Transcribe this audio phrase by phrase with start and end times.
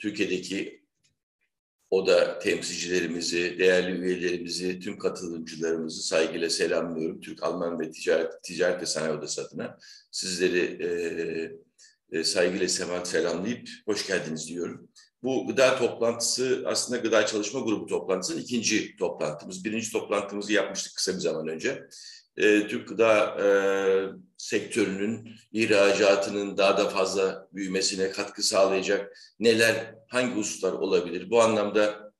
[0.00, 0.80] Türkiye'deki
[1.90, 7.20] oda temsilcilerimizi, değerli üyelerimizi, tüm katılımcılarımızı saygıyla selamlıyorum.
[7.20, 9.78] Türk-Alman ve Ticaret, Ticaret ve Sanayi Odası adına
[10.10, 12.68] sizleri e, e, saygıyla
[13.04, 14.88] selamlayıp hoş geldiniz diyorum.
[15.22, 19.64] Bu gıda toplantısı aslında gıda çalışma grubu toplantısının ikinci toplantımız.
[19.64, 21.82] Birinci toplantımızı yapmıştık kısa bir zaman önce.
[22.40, 23.46] E, Türk gıda e,
[24.36, 31.30] sektörünün ihracatının daha da fazla büyümesine katkı sağlayacak neler, hangi hususlar olabilir?
[31.30, 32.12] Bu anlamda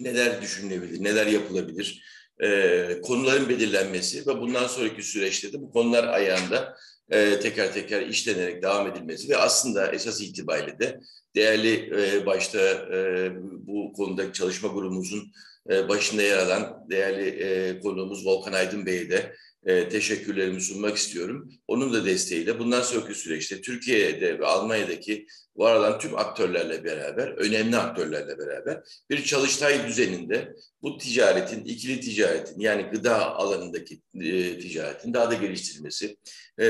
[0.00, 2.04] neler düşünülebilir, neler yapılabilir?
[2.42, 6.76] E, konuların belirlenmesi ve bundan sonraki süreçte de bu konular ayağında
[7.10, 11.00] e, teker teker işlenerek devam edilmesi ve aslında esas itibariyle de
[11.34, 12.58] değerli e, başta
[12.94, 13.30] e,
[13.66, 15.32] bu konudaki çalışma grubumuzun
[15.70, 19.34] e, başında yer alan değerli e, konuğumuz Volkan Aydın Bey'e de
[19.66, 21.52] e, teşekkürlerimi sunmak istiyorum.
[21.68, 25.26] Onun da desteğiyle bundan sonraki süreçte Türkiye'de ve Almanya'daki
[25.56, 32.60] var olan tüm aktörlerle beraber, önemli aktörlerle beraber bir çalıştay düzeninde bu ticaretin, ikili ticaretin
[32.60, 36.16] yani gıda alanındaki e, ticaretin daha da geliştirilmesi,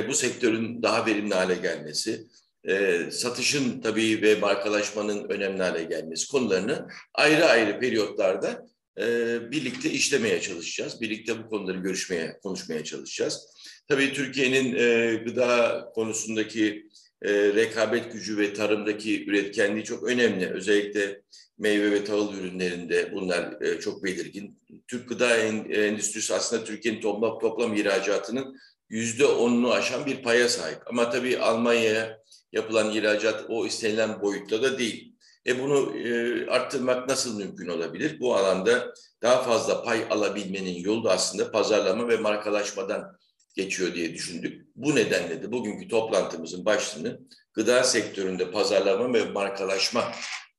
[0.08, 2.26] bu sektörün daha verimli hale gelmesi,
[2.64, 8.66] e, satışın tabii ve markalaşmanın önemli hale gelmesi konularını ayrı ayrı periyotlarda
[9.00, 11.00] e, birlikte işlemeye çalışacağız.
[11.00, 13.40] Birlikte bu konuları görüşmeye, konuşmaya çalışacağız.
[13.88, 16.86] Tabii Türkiye'nin e, gıda konusundaki
[17.22, 20.50] e, rekabet gücü ve tarımdaki üretkenliği çok önemli.
[20.50, 21.22] Özellikle
[21.58, 24.58] meyve ve tahıl ürünlerinde bunlar e, çok belirgin.
[24.88, 28.56] Türk gıda endüstrisi aslında Türkiye'nin toplam, toplam ihracatının
[28.88, 30.78] yüzde onunu aşan bir paya sahip.
[30.86, 32.18] Ama tabii Almanya'ya
[32.52, 35.11] yapılan ihracat o istenilen boyutta da değil.
[35.46, 38.20] E bunu e, arttırmak nasıl mümkün olabilir?
[38.20, 43.18] Bu alanda daha fazla pay alabilmenin yolu da aslında pazarlama ve markalaşmadan
[43.54, 44.66] geçiyor diye düşündük.
[44.76, 47.20] Bu nedenle de bugünkü toplantımızın başlığını
[47.54, 50.12] gıda sektöründe pazarlama ve markalaşma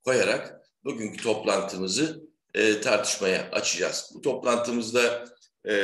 [0.03, 4.11] koyarak bugünkü toplantımızı e, tartışmaya açacağız.
[4.15, 5.25] Bu toplantımızda
[5.65, 5.75] e,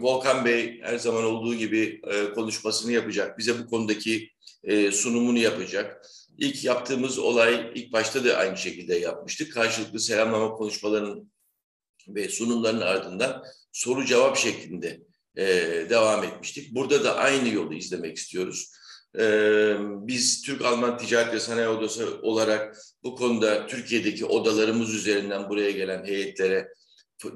[0.00, 3.38] Volkan Bey her zaman olduğu gibi e, konuşmasını yapacak.
[3.38, 4.30] Bize bu konudaki
[4.64, 6.06] e, sunumunu yapacak.
[6.38, 9.52] İlk yaptığımız olay ilk başta da aynı şekilde yapmıştık.
[9.52, 11.32] Karşılıklı selamlama konuşmalarının
[12.08, 15.00] ve sunumların ardından soru cevap şeklinde
[15.36, 15.46] e,
[15.90, 16.74] devam etmiştik.
[16.74, 18.72] Burada da aynı yolu izlemek istiyoruz.
[19.18, 19.22] E,
[19.80, 26.68] biz Türk-Alman Ticaret ve Sanayi Odası olarak bu konuda Türkiye'deki odalarımız üzerinden buraya gelen heyetlere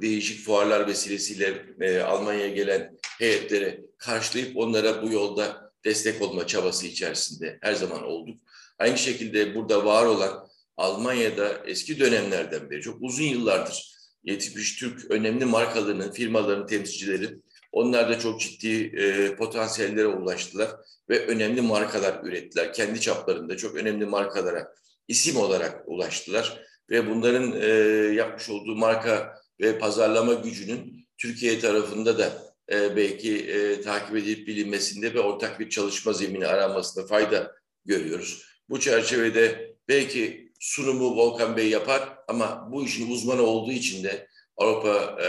[0.00, 7.58] değişik fuarlar vesilesiyle e, Almanya'ya gelen heyetlere karşılayıp onlara bu yolda destek olma çabası içerisinde
[7.62, 8.38] her zaman olduk.
[8.78, 15.44] Aynı şekilde burada var olan Almanya'da eski dönemlerden beri çok uzun yıllardır yetişmiş Türk önemli
[15.44, 17.38] markalarının, firmaların temsilcileri
[17.72, 20.70] onlar da çok ciddi e, potansiyellere ulaştılar
[21.08, 22.72] ve önemli markalar ürettiler.
[22.72, 24.72] Kendi çaplarında çok önemli markalara
[25.08, 27.66] isim olarak ulaştılar ve bunların e,
[28.14, 32.32] yapmış olduğu marka ve pazarlama gücünün Türkiye tarafında da
[32.72, 37.52] e, belki e, takip edilip bilinmesinde ve ortak bir çalışma zemini aranmasında fayda
[37.84, 38.42] görüyoruz.
[38.68, 45.22] Bu çerçevede belki sunumu Volkan Bey yapar ama bu işin uzmanı olduğu için de Avrupa
[45.22, 45.28] e,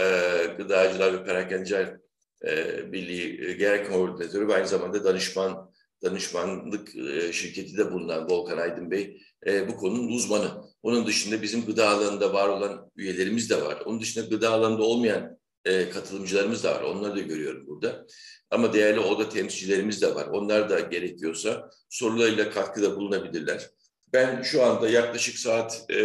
[0.58, 1.96] Gıdacılar ve Perakendiciler
[2.44, 5.70] e, Birliği e, Genel Koordinatörü ve aynı zamanda danışman
[6.02, 10.69] danışmanlık e, şirketi de bulunan Volkan Aydın Bey e, bu konunun uzmanı.
[10.82, 13.82] Onun dışında bizim gıda alanında var olan üyelerimiz de var.
[13.84, 16.82] Onun dışında gıda alanında olmayan e, katılımcılarımız da var.
[16.82, 18.06] Onları da görüyorum burada.
[18.50, 20.26] Ama değerli oda temsilcilerimiz de var.
[20.26, 23.70] Onlar da gerekiyorsa sorularıyla katkıda bulunabilirler.
[24.12, 25.96] Ben şu anda yaklaşık saat e,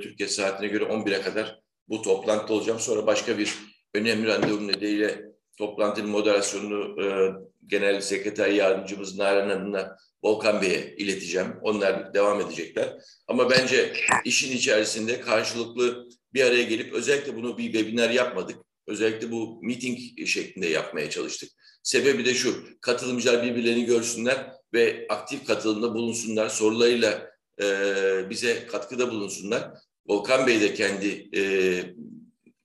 [0.00, 2.80] Türkiye saatine göre 11'e kadar bu toplantıda olacağım.
[2.80, 3.54] Sonra başka bir
[3.94, 5.24] önemli randevu nedeniyle
[5.58, 7.32] toplantının moderasyonunu e,
[7.66, 11.48] Genel Sekreter Yardımcımız Nalan Hanım'la Volkan Bey'e ileteceğim.
[11.62, 12.96] Onlar devam edecekler.
[13.28, 13.92] Ama bence
[14.24, 18.56] işin içerisinde karşılıklı bir araya gelip özellikle bunu bir webinar yapmadık.
[18.86, 21.50] Özellikle bu meeting şeklinde yapmaya çalıştık.
[21.82, 26.48] Sebebi de şu, katılımcılar birbirlerini görsünler ve aktif katılımda bulunsunlar.
[26.48, 27.30] Sorularıyla
[27.62, 27.66] e,
[28.30, 29.70] bize katkıda bulunsunlar.
[30.06, 31.42] Volkan Bey de kendi e,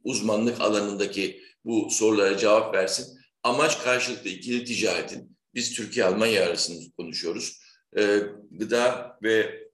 [0.03, 3.19] uzmanlık alanındaki bu sorulara cevap versin.
[3.43, 7.59] Amaç karşılıklı ikili ticaretin, biz Türkiye-Almanya arasında konuşuyoruz.
[7.97, 9.67] E, gıda ve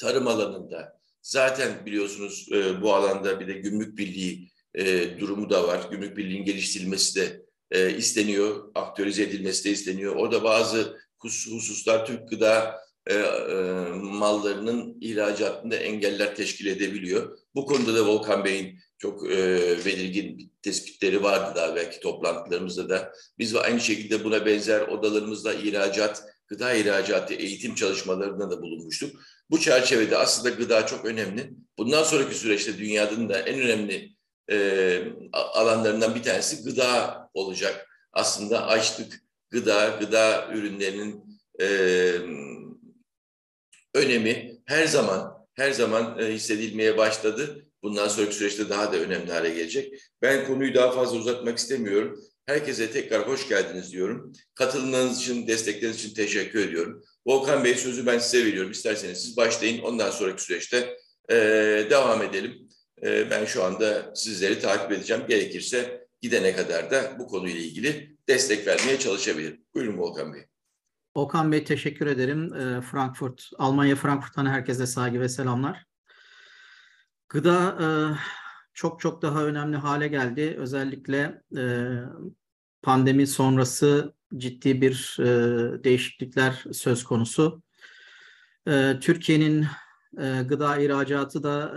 [0.00, 5.88] tarım alanında zaten biliyorsunuz e, bu alanda bir de gümrük birliği e, durumu da var.
[5.90, 10.16] Gümrük birliğinin geliştirilmesi de e, isteniyor, aktörize edilmesi de isteniyor.
[10.16, 13.54] Orada bazı hususlar Türk gıda e, e,
[13.92, 17.38] mallarının ihracatında engeller teşkil edebiliyor.
[17.54, 23.12] Bu konuda da Volkan Bey'in çok e, belirgin tespitleri vardı daha belki toplantılarımızda da.
[23.38, 29.20] Biz aynı şekilde buna benzer odalarımızda ihracat, gıda ihracatı eğitim çalışmalarında da bulunmuştuk.
[29.50, 31.50] Bu çerçevede aslında gıda çok önemli.
[31.78, 34.16] Bundan sonraki süreçte dünyanın da en önemli
[34.50, 34.98] e,
[35.32, 37.88] alanlarından bir tanesi gıda olacak.
[38.12, 39.20] Aslında açlık,
[39.50, 41.66] gıda, gıda ürünlerinin e,
[43.94, 47.66] önemi her zaman her zaman e, hissedilmeye başladı.
[47.82, 49.94] Bundan sonraki süreçte daha da önemli hale gelecek.
[50.22, 52.20] Ben konuyu daha fazla uzatmak istemiyorum.
[52.46, 54.32] Herkese tekrar hoş geldiniz diyorum.
[54.54, 57.02] Katılımlarınız için, destekleriniz için teşekkür ediyorum.
[57.26, 58.70] Volkan Bey sözü ben size veriyorum.
[58.70, 59.82] İsterseniz siz başlayın.
[59.82, 60.96] Ondan sonraki süreçte
[61.30, 61.36] e,
[61.90, 62.68] devam edelim.
[63.02, 65.22] E, ben şu anda sizleri takip edeceğim.
[65.28, 69.64] Gerekirse gidene kadar da bu konuyla ilgili destek vermeye çalışabilirim.
[69.74, 70.42] Buyurun Volkan Bey.
[71.14, 72.54] Okan Bey teşekkür ederim.
[72.54, 75.91] E, Frankfurt, Almanya Frankfurt'tan herkese saygı ve selamlar.
[77.32, 77.86] Gıda e,
[78.74, 80.54] çok çok daha önemli hale geldi.
[80.58, 81.62] Özellikle e,
[82.82, 87.62] pandemi sonrası ciddi bir e, değişiklikler söz konusu.
[88.68, 89.66] E, Türkiye'nin
[90.18, 91.74] e, gıda ihracatı da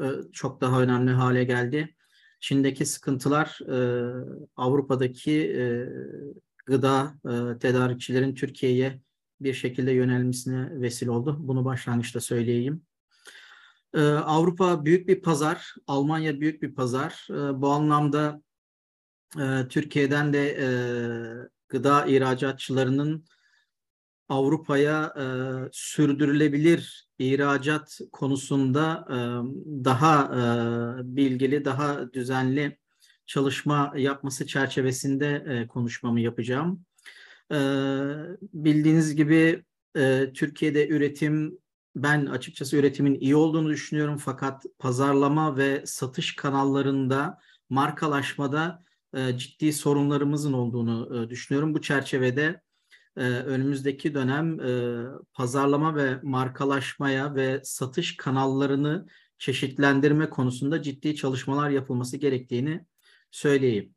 [0.00, 1.94] e, çok daha önemli hale geldi.
[2.40, 3.78] Çin'deki sıkıntılar e,
[4.56, 5.88] Avrupa'daki e,
[6.66, 9.00] gıda e, tedarikçilerin Türkiye'ye
[9.40, 11.36] bir şekilde yönelmesine vesile oldu.
[11.38, 12.82] Bunu başlangıçta söyleyeyim.
[13.94, 17.26] E, Avrupa büyük bir pazar, Almanya büyük bir pazar.
[17.30, 18.42] E, bu anlamda
[19.38, 20.68] e, Türkiye'den de e,
[21.68, 23.24] gıda ihracatçılarının
[24.28, 25.24] Avrupa'ya e,
[25.72, 29.16] sürdürülebilir ihracat konusunda e,
[29.84, 32.78] daha e, bilgili, daha düzenli
[33.26, 36.84] çalışma yapması çerçevesinde e, konuşmamı yapacağım.
[37.52, 37.58] E,
[38.52, 39.64] bildiğiniz gibi
[39.96, 41.58] e, Türkiye'de üretim,
[41.96, 47.38] ben açıkçası üretimin iyi olduğunu düşünüyorum fakat pazarlama ve satış kanallarında,
[47.70, 48.82] markalaşmada
[49.14, 51.74] e, ciddi sorunlarımızın olduğunu e, düşünüyorum.
[51.74, 52.60] Bu çerçevede
[53.16, 54.58] e, önümüzdeki dönem
[55.32, 59.06] pazarlama ve markalaşmaya ve satış kanallarını
[59.38, 62.86] çeşitlendirme konusunda ciddi çalışmalar yapılması gerektiğini
[63.30, 63.94] söyleyeyim.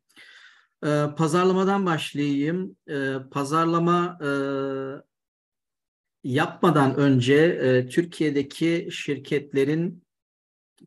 [1.17, 2.75] Pazarlamadan başlayayım.
[3.31, 4.19] Pazarlama
[6.23, 10.03] yapmadan önce e, Türkiye'deki şirketlerin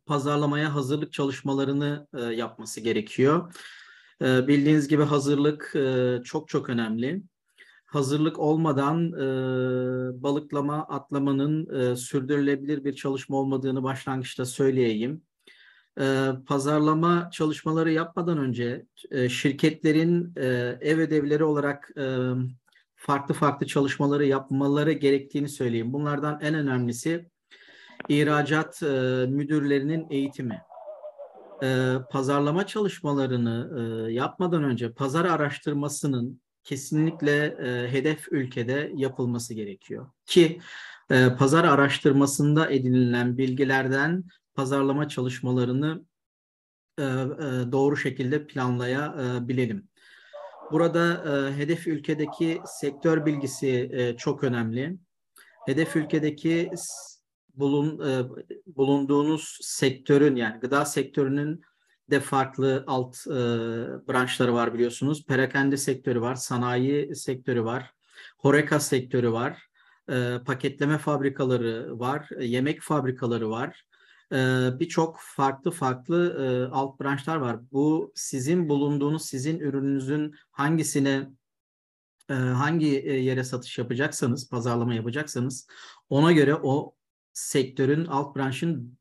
[0.06, 3.54] pazarlamaya hazırlık çalışmalarını e, yapması gerekiyor.
[4.22, 7.22] E, bildiğiniz gibi hazırlık e, çok çok önemli.
[7.86, 9.22] Hazırlık olmadan e,
[10.22, 15.22] balıklama, atlamanın e, sürdürülebilir bir çalışma olmadığını başlangıçta söyleyeyim
[16.00, 20.46] e, pazarlama çalışmaları yapmadan önce e, şirketlerin e,
[20.80, 22.04] ev ödevleri olarak e,
[23.02, 25.92] farklı farklı çalışmaları yapmaları gerektiğini söyleyeyim.
[25.92, 27.30] Bunlardan en önemlisi
[28.08, 28.86] ihracat e,
[29.28, 30.62] müdürlerinin eğitimi.
[31.62, 40.10] E, pazarlama çalışmalarını e, yapmadan önce pazar araştırmasının kesinlikle e, hedef ülkede yapılması gerekiyor.
[40.26, 40.60] Ki
[41.10, 46.04] e, pazar araştırmasında edinilen bilgilerden pazarlama çalışmalarını
[46.98, 47.06] e, e,
[47.72, 49.88] doğru şekilde planlayabilelim.
[50.72, 54.96] Burada e, hedef ülkedeki sektör bilgisi e, çok önemli.
[55.66, 56.70] Hedef ülkedeki
[57.54, 58.24] bulun, e,
[58.66, 61.62] bulunduğunuz sektörün yani gıda sektörünün
[62.10, 63.32] de farklı alt e,
[64.08, 65.26] branşları var biliyorsunuz.
[65.26, 67.90] Perakende sektörü var, sanayi sektörü var,
[68.38, 69.68] horeka sektörü var,
[70.10, 73.84] e, paketleme fabrikaları var, yemek fabrikaları var
[74.80, 77.60] birçok farklı farklı alt branşlar var.
[77.72, 81.28] Bu sizin bulunduğunuz, sizin ürününüzün hangisine
[82.28, 85.66] hangi yere satış yapacaksanız, pazarlama yapacaksanız
[86.08, 86.94] ona göre o
[87.32, 88.98] sektörün, alt branşın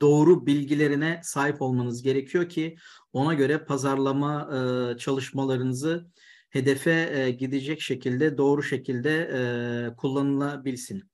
[0.00, 2.76] doğru bilgilerine sahip olmanız gerekiyor ki
[3.12, 4.50] ona göre pazarlama
[4.98, 6.06] çalışmalarınızı
[6.50, 11.10] hedefe gidecek şekilde, doğru şekilde kullanılabilsin.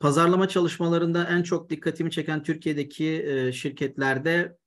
[0.00, 4.58] Pazarlama çalışmalarında en çok dikkatimi çeken Türkiye'deki şirketlerde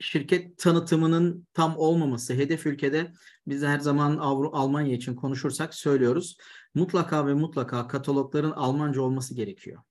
[0.00, 3.12] şirket tanıtımının tam olmaması, hedef ülkede
[3.46, 6.36] biz her zaman Avru Almanya için konuşursak söylüyoruz.
[6.74, 9.82] Mutlaka ve mutlaka katalogların Almanca olması gerekiyor.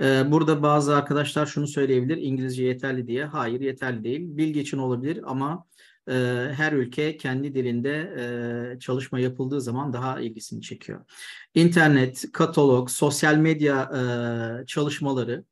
[0.00, 3.24] Burada bazı arkadaşlar şunu söyleyebilir, İngilizce yeterli diye.
[3.24, 4.20] Hayır yeterli değil.
[4.22, 5.66] Bilgi için olabilir ama
[6.08, 6.14] e,
[6.56, 11.04] her ülke kendi dilinde e, çalışma yapıldığı zaman daha ilgisini çekiyor.
[11.54, 15.44] İnternet, katalog, sosyal medya e, çalışmaları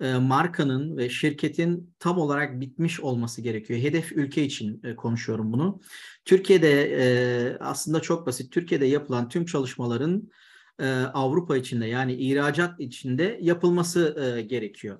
[0.00, 3.80] e, markanın ve şirketin tam olarak bitmiş olması gerekiyor.
[3.80, 5.80] Hedef ülke için e, konuşuyorum bunu.
[6.24, 8.52] Türkiye'de e, aslında çok basit.
[8.52, 10.30] Türkiye'de yapılan tüm çalışmaların
[10.78, 14.98] e, Avrupa içinde yani ihracat içinde yapılması e, gerekiyor.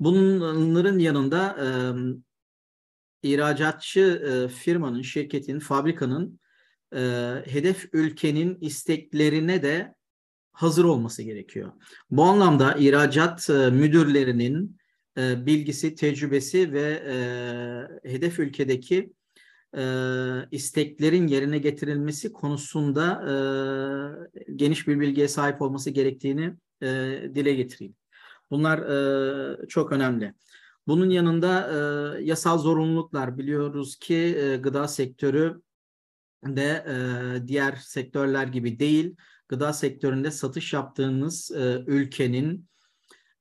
[0.00, 1.56] Bunların yanında
[3.22, 6.40] ihracatçı e, firmanın, şirketin, fabrikanın
[6.94, 7.00] e,
[7.46, 9.94] hedef ülkenin isteklerine de
[10.52, 11.72] hazır olması gerekiyor.
[12.10, 14.78] Bu anlamda ihracat e, müdürlerinin
[15.18, 17.14] e, bilgisi, tecrübesi ve e,
[18.10, 19.12] hedef ülkedeki
[19.76, 19.82] e,
[20.50, 23.34] isteklerin yerine getirilmesi konusunda e,
[24.56, 26.86] geniş bir bilgiye sahip olması gerektiğini e,
[27.34, 27.94] dile getireyim.
[28.50, 30.34] Bunlar e, çok önemli.
[30.90, 31.70] Bunun yanında
[32.18, 35.62] e, yasal zorunluluklar biliyoruz ki e, gıda sektörü
[36.46, 39.16] de e, diğer sektörler gibi değil.
[39.48, 42.68] Gıda sektöründe satış yaptığınız e, ülkenin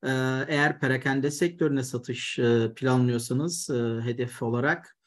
[0.03, 0.09] e,
[0.47, 4.97] eğer perakende sektörüne satış e, planlıyorsanız e, hedef olarak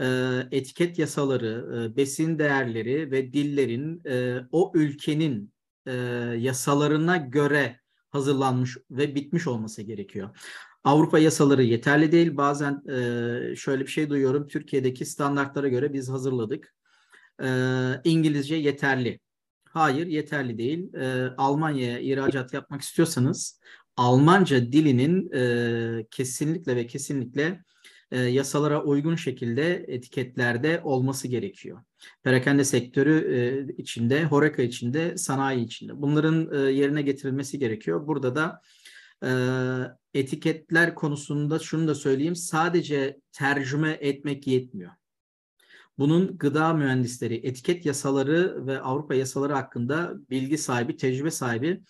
[0.00, 0.06] e,
[0.50, 5.52] etiket yasaları, e, besin değerleri ve dillerin e, o ülkenin
[6.36, 10.30] yasalarına göre hazırlanmış ve bitmiş olması gerekiyor.
[10.88, 12.36] Avrupa yasaları yeterli değil.
[12.36, 14.48] Bazen e, şöyle bir şey duyuyorum.
[14.48, 16.74] Türkiye'deki standartlara göre biz hazırladık.
[17.42, 17.48] E,
[18.04, 19.20] İngilizce yeterli.
[19.70, 20.94] Hayır yeterli değil.
[20.94, 23.60] E, Almanya'ya ihracat yapmak istiyorsanız
[23.96, 27.64] Almanca dilinin e, kesinlikle ve kesinlikle
[28.10, 31.82] e, yasalara uygun şekilde etiketlerde olması gerekiyor.
[32.22, 36.02] Perakende sektörü e, içinde, Horeca içinde, sanayi içinde.
[36.02, 38.06] Bunların e, yerine getirilmesi gerekiyor.
[38.06, 38.60] Burada da
[40.14, 42.36] etiketler konusunda şunu da söyleyeyim.
[42.36, 44.90] Sadece tercüme etmek yetmiyor.
[45.98, 51.82] Bunun gıda mühendisleri, etiket yasaları ve Avrupa yasaları hakkında bilgi sahibi, tecrübe sahibi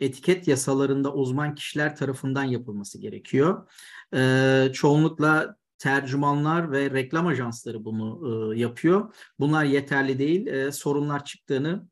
[0.00, 3.70] etiket yasalarında uzman kişiler tarafından yapılması gerekiyor.
[4.14, 9.14] Ee, çoğunlukla tercümanlar ve reklam ajansları bunu e, yapıyor.
[9.38, 10.46] Bunlar yeterli değil.
[10.46, 11.88] E, sorunlar çıktığını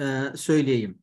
[0.00, 0.98] e, söyleyeyim.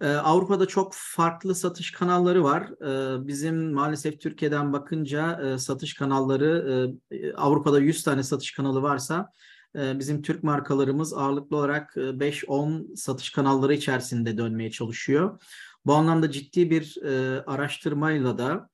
[0.00, 2.62] E, Avrupa'da çok farklı satış kanalları var.
[2.62, 9.32] E, bizim maalesef Türkiye'den bakınca e, satış kanalları e, Avrupa'da 100 tane satış kanalı varsa
[9.76, 15.40] e, bizim Türk markalarımız ağırlıklı olarak 5-10 satış kanalları içerisinde dönmeye çalışıyor.
[15.86, 18.69] Bu anlamda ciddi bir e, araştırmayla da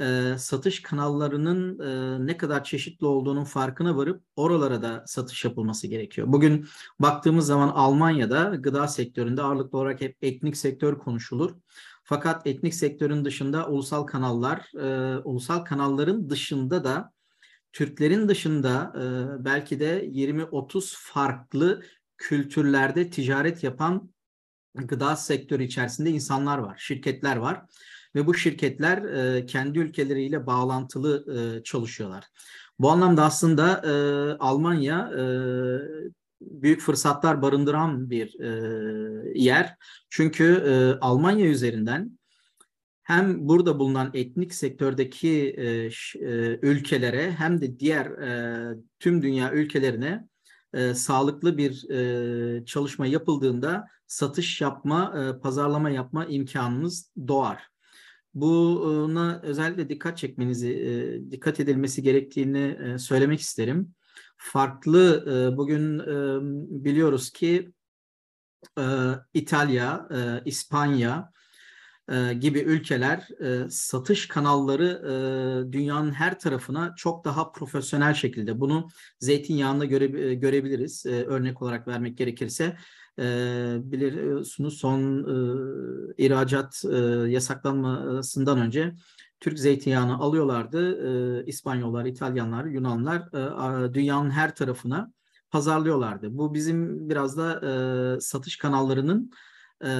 [0.00, 6.26] e, satış kanallarının e, ne kadar çeşitli olduğunun farkına varıp oralara da satış yapılması gerekiyor.
[6.30, 6.66] Bugün
[7.00, 11.54] baktığımız zaman Almanya'da gıda sektöründe ağırlıklı olarak hep etnik sektör konuşulur.
[12.04, 17.12] Fakat etnik sektörün dışında ulusal kanallar, e, ulusal kanalların dışında da
[17.72, 21.82] Türklerin dışında e, belki de 20-30 farklı
[22.18, 24.10] kültürlerde ticaret yapan
[24.74, 27.62] gıda sektörü içerisinde insanlar var, şirketler var
[28.16, 32.24] ve bu şirketler e, kendi ülkeleriyle bağlantılı e, çalışıyorlar.
[32.78, 33.92] Bu anlamda aslında e,
[34.38, 35.22] Almanya e,
[36.40, 38.50] büyük fırsatlar barındıran bir e,
[39.34, 39.76] yer.
[40.10, 42.18] Çünkü e, Almanya üzerinden
[43.02, 50.28] hem burada bulunan etnik sektördeki e, e, ülkelere hem de diğer e, tüm dünya ülkelerine
[50.74, 57.75] e, sağlıklı bir e, çalışma yapıldığında satış yapma, e, pazarlama yapma imkanınız doğar.
[58.36, 63.94] Buna özellikle dikkat çekmenizi, e, dikkat edilmesi gerektiğini e, söylemek isterim.
[64.36, 65.98] Farklı e, bugün
[66.84, 67.72] biliyoruz ki
[69.34, 70.08] İtalya,
[70.44, 71.32] İspanya
[72.40, 73.28] gibi ülkeler
[73.70, 75.02] satış kanalları
[75.72, 78.88] dünyanın her tarafına çok daha profesyonel şekilde bunu
[79.20, 81.06] zeytinyağında göre, görebiliriz.
[81.06, 82.76] Örnek olarak vermek gerekirse
[83.18, 86.96] e, biliyorsunuz son e, ihracat e,
[87.30, 88.94] yasaklanmasından önce
[89.40, 91.06] Türk zeytinyağını alıyorlardı.
[91.42, 93.20] E, İspanyollar, İtalyanlar, Yunanlar
[93.88, 95.12] e, dünyanın her tarafına
[95.50, 96.38] pazarlıyorlardı.
[96.38, 97.60] Bu bizim biraz da
[98.16, 99.30] e, satış kanallarının
[99.84, 99.90] e,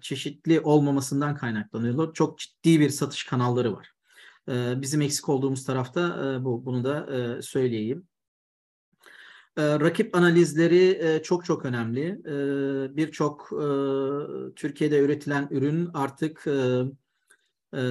[0.00, 2.14] çeşitli olmamasından kaynaklanıyor.
[2.14, 3.92] Çok ciddi bir satış kanalları var.
[4.48, 6.64] E, bizim eksik olduğumuz tarafta e, bu.
[6.64, 8.06] Bunu da e, söyleyeyim.
[9.56, 12.06] E, rakip analizleri e, çok çok önemli.
[12.26, 13.48] E, Birçok
[14.56, 16.82] Türkiye'de üretilen ürün artık e,
[17.76, 17.82] e,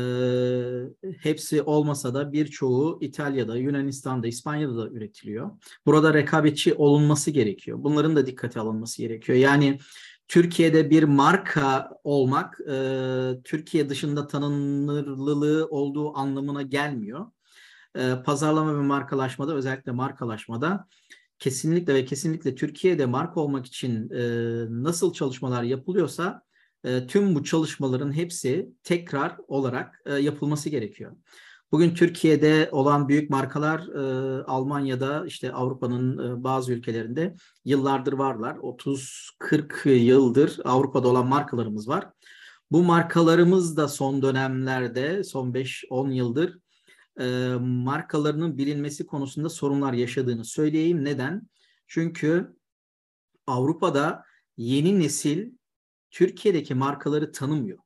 [1.20, 5.51] hepsi olmasa da birçoğu İtalya'da, Yunanistan'da, İspanya'da da üretiliyor.
[5.86, 7.77] Burada rekabetçi olunması gerekiyor.
[7.82, 9.38] Bunların da dikkate alınması gerekiyor.
[9.38, 9.80] Yani
[10.27, 12.60] Türkiye'de bir marka olmak
[13.44, 17.25] Türkiye dışında tanınırlılığı olduğu anlamına gelmiyor.
[18.25, 20.88] Pazarlama ve markalaşmada özellikle markalaşmada
[21.41, 24.24] kesinlikle ve kesinlikle Türkiye'de marka olmak için e,
[24.83, 26.43] nasıl çalışmalar yapılıyorsa
[26.83, 31.15] e, tüm bu çalışmaların hepsi tekrar olarak e, yapılması gerekiyor.
[31.71, 38.55] Bugün Türkiye'de olan büyük markalar e, Almanya'da işte Avrupa'nın e, bazı ülkelerinde yıllardır varlar.
[38.55, 42.10] 30-40 yıldır Avrupa'da olan markalarımız var.
[42.71, 46.57] Bu markalarımız da son dönemlerde son 5-10 yıldır
[47.20, 51.06] e, markalarının bilinmesi konusunda sorunlar yaşadığını söyleyeyim.
[51.06, 51.41] Neden?
[51.88, 52.56] Çünkü
[53.48, 54.24] Avrupa'da
[54.58, 55.51] yeni nesil
[56.12, 57.77] Türkiye'deki markaları tanımıyor.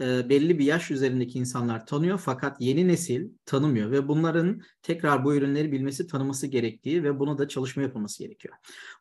[0.00, 5.34] E, belli bir yaş üzerindeki insanlar tanıyor fakat yeni nesil tanımıyor ve bunların tekrar bu
[5.34, 8.54] ürünleri bilmesi, tanıması gerektiği ve buna da çalışma yapılması gerekiyor.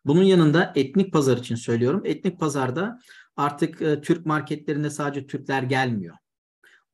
[0.06, 2.02] Bunun yanında etnik pazar için söylüyorum.
[2.06, 3.00] Etnik pazarda
[3.36, 6.16] artık e, Türk marketlerinde sadece Türkler gelmiyor.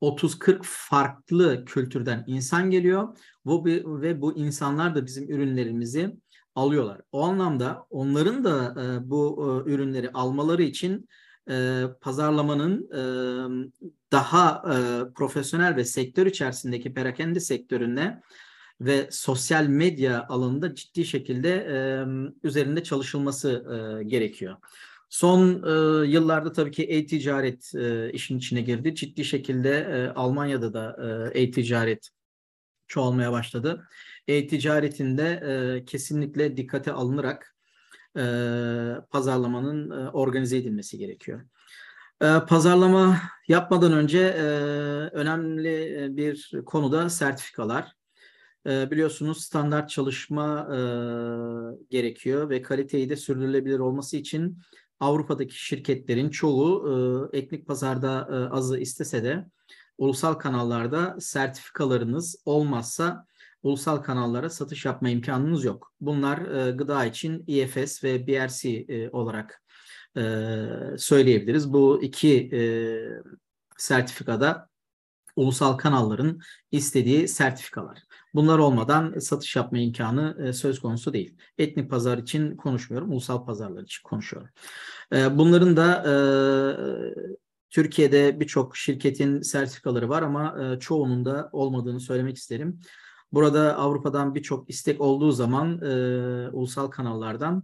[0.01, 3.17] 30-40 farklı kültürden insan geliyor
[3.85, 6.17] ve bu insanlar da bizim ürünlerimizi
[6.57, 7.01] alıyorlar.
[7.11, 11.09] O anlamda onların da e, bu e, ürünleri almaları için
[11.49, 12.89] e, pazarlamanın
[14.11, 14.61] daha
[15.15, 18.21] profesyonel ve sektör içerisindeki perakende sektöründe
[18.81, 21.67] ve sosyal medya alanında ciddi şekilde
[22.43, 23.65] üzerinde çalışılması
[24.07, 24.57] gerekiyor.
[25.09, 28.95] Son e, yıllarda tabii ki e-ticaret e, işin içine girdi.
[28.95, 30.97] Ciddi şekilde e, Almanya'da da
[31.33, 32.09] e, e-ticaret
[32.87, 33.87] çoğalmaya başladı.
[34.27, 37.55] E-ticaretinde e, kesinlikle dikkate alınarak
[38.17, 38.21] e,
[39.09, 41.41] pazarlamanın e, organize edilmesi gerekiyor.
[42.21, 44.41] E, pazarlama yapmadan önce e,
[45.11, 47.91] önemli e, bir konuda sertifikalar.
[48.67, 50.79] E, biliyorsunuz standart çalışma e,
[51.89, 54.59] gerekiyor ve kaliteyi de sürdürülebilir olması için
[54.99, 56.89] Avrupa'daki şirketlerin çoğu
[57.33, 59.45] e, etnik pazarda e, azı istese de
[59.97, 63.25] ulusal kanallarda sertifikalarınız olmazsa
[63.63, 65.93] ulusal kanallara satış yapma imkanınız yok.
[66.01, 69.63] Bunlar e, gıda için IFS ve BRC e, olarak
[70.17, 70.21] e,
[70.97, 71.73] söyleyebiliriz.
[71.73, 72.61] Bu iki e,
[73.77, 74.66] sertifikada
[75.37, 76.39] ulusal kanalların
[76.71, 77.99] istediği sertifikalar.
[78.33, 81.37] Bunlar olmadan satış yapma imkanı e, söz konusu değil.
[81.57, 84.49] Etnik pazar için konuşmuyorum, ulusal pazarlar için konuşuyorum.
[85.13, 86.13] E, bunların da e,
[87.69, 92.79] Türkiye'de birçok şirketin sertifikaları var ama çoğunun da olmadığını söylemek isterim.
[93.31, 95.79] Burada Avrupa'dan birçok istek olduğu zaman
[96.53, 97.63] ulusal kanallardan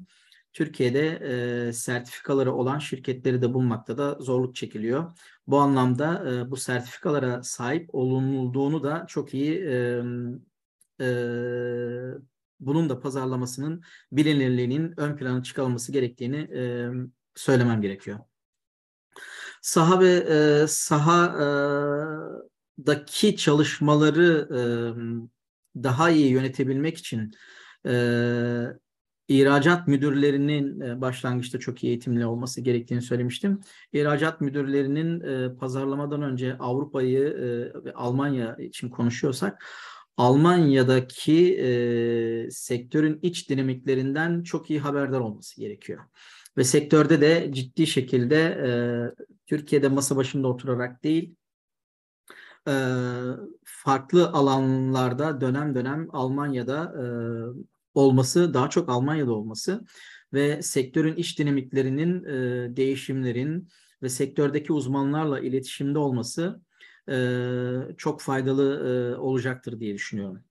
[0.53, 5.11] Türkiye'de e, sertifikaları olan şirketleri de bulmakta da zorluk çekiliyor.
[5.47, 10.03] Bu anlamda e, bu sertifikalara sahip olunulduğunu da çok iyi e,
[11.01, 11.07] e,
[12.59, 16.89] bunun da pazarlamasının bilinirliğinin ön plana çıkarılması gerektiğini e,
[17.35, 18.19] söylemem gerekiyor.
[19.61, 22.17] Saha ve e, sahadaki
[23.37, 24.61] çalışmaları e,
[25.83, 27.31] daha iyi yönetebilmek için
[27.85, 27.93] e,
[29.27, 33.61] ihracat müdürlerinin e, başlangıçta çok iyi eğitimli olması gerektiğini söylemiştim.
[33.93, 39.65] İhracat müdürlerinin e, pazarlamadan önce Avrupa'yı e, ve Almanya için konuşuyorsak
[40.17, 45.99] Almanya'daki e, sektörün iç dinamiklerinden çok iyi haberdar olması gerekiyor.
[46.57, 48.69] Ve sektörde de ciddi şekilde e,
[49.45, 51.35] Türkiye'de masa başında oturarak değil,
[52.67, 52.73] e,
[53.63, 57.03] farklı alanlarda dönem dönem Almanya'da e,
[57.93, 59.85] olması, daha çok Almanya'da olması
[60.33, 63.69] ve sektörün iş dinamiklerinin, e, değişimlerin
[64.01, 66.61] ve sektördeki uzmanlarla iletişimde olması
[67.09, 67.15] e,
[67.97, 70.43] çok faydalı e, olacaktır diye düşünüyorum.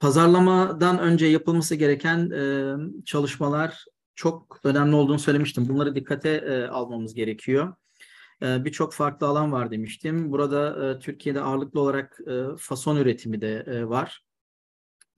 [0.00, 5.68] Pazarlamadan önce yapılması gereken e, çalışmalar çok önemli olduğunu söylemiştim.
[5.68, 7.74] Bunları dikkate e, almamız gerekiyor.
[8.42, 10.32] E, Birçok farklı alan var demiştim.
[10.32, 12.20] Burada e, Türkiye'de ağırlıklı olarak
[12.58, 14.27] fason üretimi de var.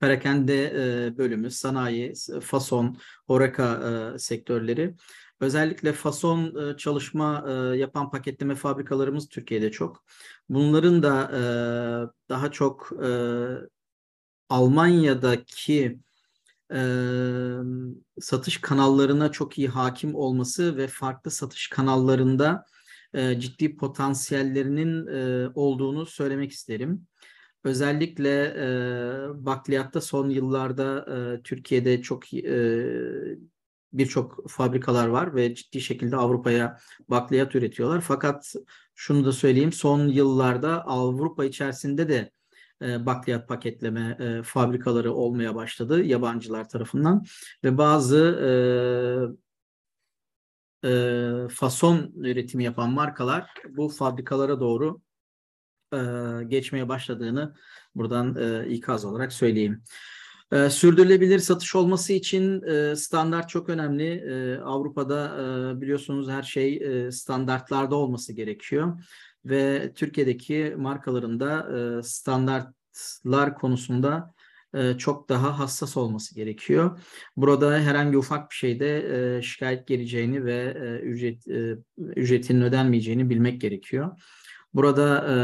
[0.01, 3.81] Perakende e, bölümü, sanayi, fason, horeka
[4.15, 4.95] e, sektörleri.
[5.39, 10.03] Özellikle fason e, çalışma e, yapan paketleme fabrikalarımız Türkiye'de çok.
[10.49, 11.31] Bunların da
[12.29, 12.91] daha çok
[14.49, 15.99] Almanya'daki
[18.21, 22.65] satış kanallarına çok iyi hakim olması ve farklı satış kanallarında
[23.15, 25.05] ciddi potansiyellerinin
[25.55, 27.07] olduğunu söylemek isterim.
[27.63, 33.37] Özellikle e, bakliyatta son yıllarda e, Türkiye'de çok e,
[33.93, 36.77] birçok fabrikalar var ve ciddi şekilde Avrupa'ya
[37.09, 38.01] bakliyat üretiyorlar.
[38.01, 38.53] Fakat
[38.95, 42.31] şunu da söyleyeyim son yıllarda Avrupa içerisinde de
[42.81, 47.25] e, bakliyat paketleme e, fabrikaları olmaya başladı yabancılar tarafından
[47.63, 48.17] ve bazı
[50.83, 55.01] e, e, fason üretimi yapan markalar bu fabrikalara doğru
[56.47, 57.53] geçmeye başladığını
[57.95, 59.83] buradan e, ikaz olarak söyleyeyim.
[60.51, 64.07] E, sürdürülebilir satış olması için e, standart çok önemli.
[64.07, 69.03] E, Avrupa'da e, biliyorsunuz her şey e, standartlarda olması gerekiyor
[69.45, 74.33] ve Türkiye'deki markaların da e, standartlar konusunda
[74.73, 76.99] e, çok daha hassas olması gerekiyor.
[77.37, 83.61] Burada herhangi ufak bir şeyde e, şikayet geleceğini ve e, ücret e, ücretinin ödenmeyeceğini bilmek
[83.61, 84.21] gerekiyor.
[84.73, 85.35] Burada e,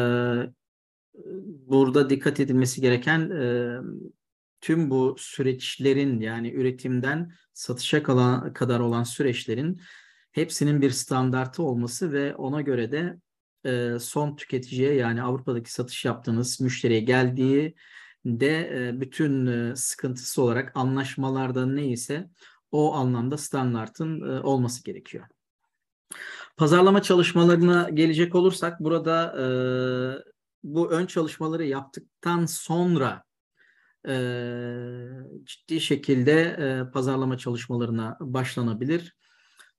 [1.68, 3.78] burada dikkat edilmesi gereken e,
[4.62, 9.82] tüm bu süreçlerin yani üretimden satışa kalan, kadar olan süreçlerin
[10.32, 13.18] hepsinin bir standartı olması ve ona göre de
[13.66, 17.76] e, son tüketiciye yani Avrupa'daki satış yaptığınız müşteriye geldiği
[18.26, 22.30] de e, bütün e, sıkıntısı olarak anlaşmalarda neyse
[22.72, 25.26] o anlamda standartın e, olması gerekiyor.
[26.58, 29.46] Pazarlama çalışmalarına gelecek olursak burada e,
[30.64, 33.24] bu ön çalışmaları yaptıktan sonra
[34.08, 34.14] e,
[35.44, 39.16] ciddi şekilde e, pazarlama çalışmalarına başlanabilir.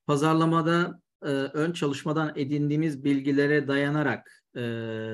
[0.07, 4.63] Pazarlamada e, ön çalışmadan edindiğimiz bilgilere dayanarak e,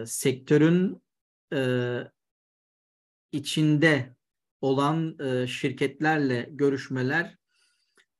[0.07, 1.03] sektörün
[1.53, 1.99] e,
[3.33, 4.17] içinde
[4.61, 7.37] olan e, şirketlerle görüşmeler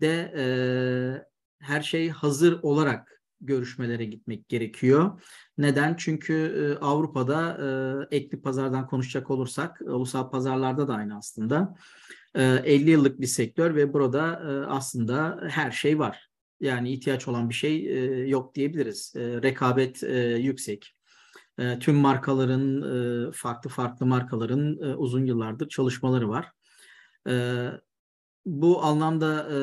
[0.01, 0.45] de e,
[1.65, 5.23] her şey hazır olarak görüşmelere gitmek gerekiyor.
[5.59, 5.95] Neden?
[5.99, 7.59] Çünkü e, Avrupa'da
[8.11, 11.75] e, ekli pazardan konuşacak olursak, ulusal pazarlarda da aynı aslında.
[12.35, 16.29] E, 50 yıllık bir sektör ve burada e, aslında her şey var.
[16.61, 19.13] Yani ihtiyaç olan bir şey e, yok diyebiliriz.
[19.17, 20.95] E, rekabet e, yüksek.
[21.59, 22.83] E, tüm markaların,
[23.29, 26.51] e, farklı farklı markaların e, uzun yıllardır çalışmaları var.
[28.47, 29.59] Bu anlamda e,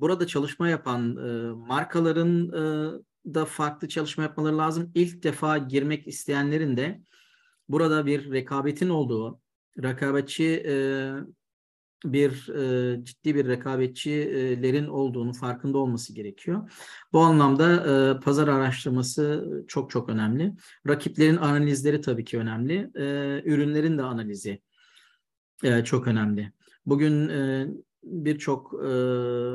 [0.00, 4.92] burada çalışma yapan e, markaların e, da farklı çalışma yapmaları lazım.
[4.94, 7.00] İlk defa girmek isteyenlerin de
[7.68, 9.40] burada bir rekabetin olduğu,
[9.82, 10.74] rekabetçi e,
[12.04, 16.70] bir e, ciddi bir rekabetçilerin olduğunu farkında olması gerekiyor.
[17.12, 20.52] Bu anlamda e, pazar araştırması çok çok önemli.
[20.88, 22.90] Rakiplerin analizleri tabii ki önemli.
[22.94, 23.04] E,
[23.44, 24.62] ürünlerin de analizi
[25.64, 26.52] e, çok önemli.
[26.86, 27.66] Bugün e,
[28.06, 28.88] birçok e,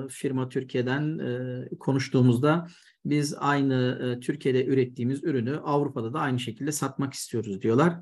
[0.10, 2.68] firma Türkiye'den e, konuştuğumuzda
[3.06, 8.00] biz aynı e, Türkiye'de ürettiğimiz ürünü Avrupa'da da aynı şekilde satmak istiyoruz diyorlar.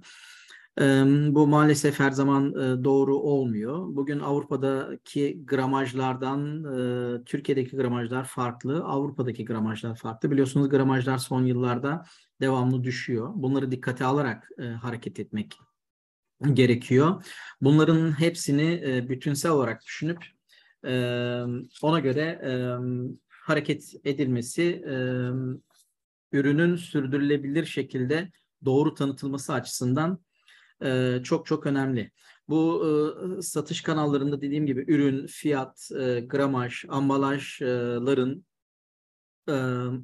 [1.28, 3.96] Bu maalesef her zaman doğru olmuyor.
[3.96, 6.64] Bugün Avrupa'daki gramajlardan
[7.26, 10.32] Türkiye'deki gramajlar farklı, Avrupa'daki gramajlar farklı.
[10.32, 12.06] Biliyorsunuz gramajlar son yıllarda
[12.42, 13.30] devamlı düşüyor.
[13.36, 14.50] Bunları dikkate alarak
[14.82, 15.60] hareket etmek
[16.54, 17.26] gerekiyor.
[17.62, 20.37] Bunların hepsini bütünsel olarak düşünüp
[21.82, 22.42] ona göre
[23.30, 24.84] hareket edilmesi
[26.32, 28.32] ürünün sürdürülebilir şekilde
[28.66, 30.20] doğru tanıtılması açısından
[30.84, 32.12] e, çok çok önemli.
[32.50, 32.86] Bu
[33.38, 38.46] e, satış kanallarında dediğim gibi ürün, fiyat, e, gramaj, ambalajların
[39.48, 39.52] e,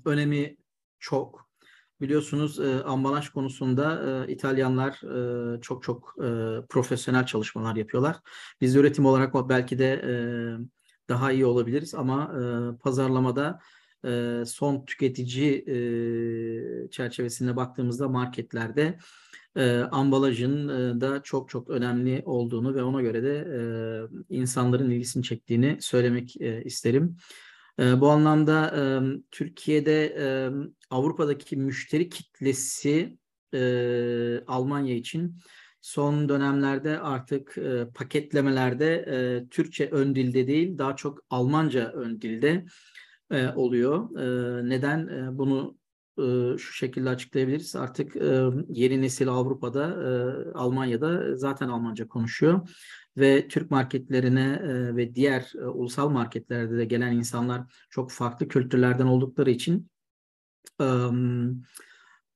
[0.05, 0.57] önemi
[0.99, 1.42] çok.
[2.03, 4.91] Biliyorsunuz e, ambalaj konusunda e, İtalyanlar
[5.57, 6.27] e, çok çok e,
[6.69, 8.17] profesyonel çalışmalar yapıyorlar.
[8.61, 10.13] Biz üretim olarak belki de e,
[11.09, 12.41] daha iyi olabiliriz ama e,
[12.77, 13.59] pazarlamada
[14.05, 18.97] e, son tüketici e, çerçevesinde baktığımızda marketlerde
[19.55, 23.47] e, ambalajın e, da çok çok önemli olduğunu ve ona göre de
[24.29, 27.17] e, insanların ilgisini çektiğini söylemek e, isterim.
[27.79, 28.73] E, bu anlamda
[29.31, 30.15] Türkiye'de
[30.89, 33.17] Avrupa'daki müşteri kitlesi
[34.47, 35.35] Almanya için
[35.81, 37.57] son dönemlerde artık
[37.95, 39.05] paketlemelerde
[39.51, 42.65] Türkçe ön dilde değil daha çok Almanca ön dilde
[43.55, 44.09] oluyor.
[44.69, 45.09] Neden?
[45.37, 45.77] Bunu
[46.57, 47.75] şu şekilde açıklayabiliriz.
[47.75, 48.15] Artık
[48.69, 49.85] yeni nesil Avrupa'da,
[50.55, 52.69] Almanya'da zaten Almanca konuşuyor
[53.17, 54.59] ve Türk marketlerine
[54.95, 59.89] ve diğer ulusal marketlerde de gelen insanlar çok farklı kültürlerden oldukları için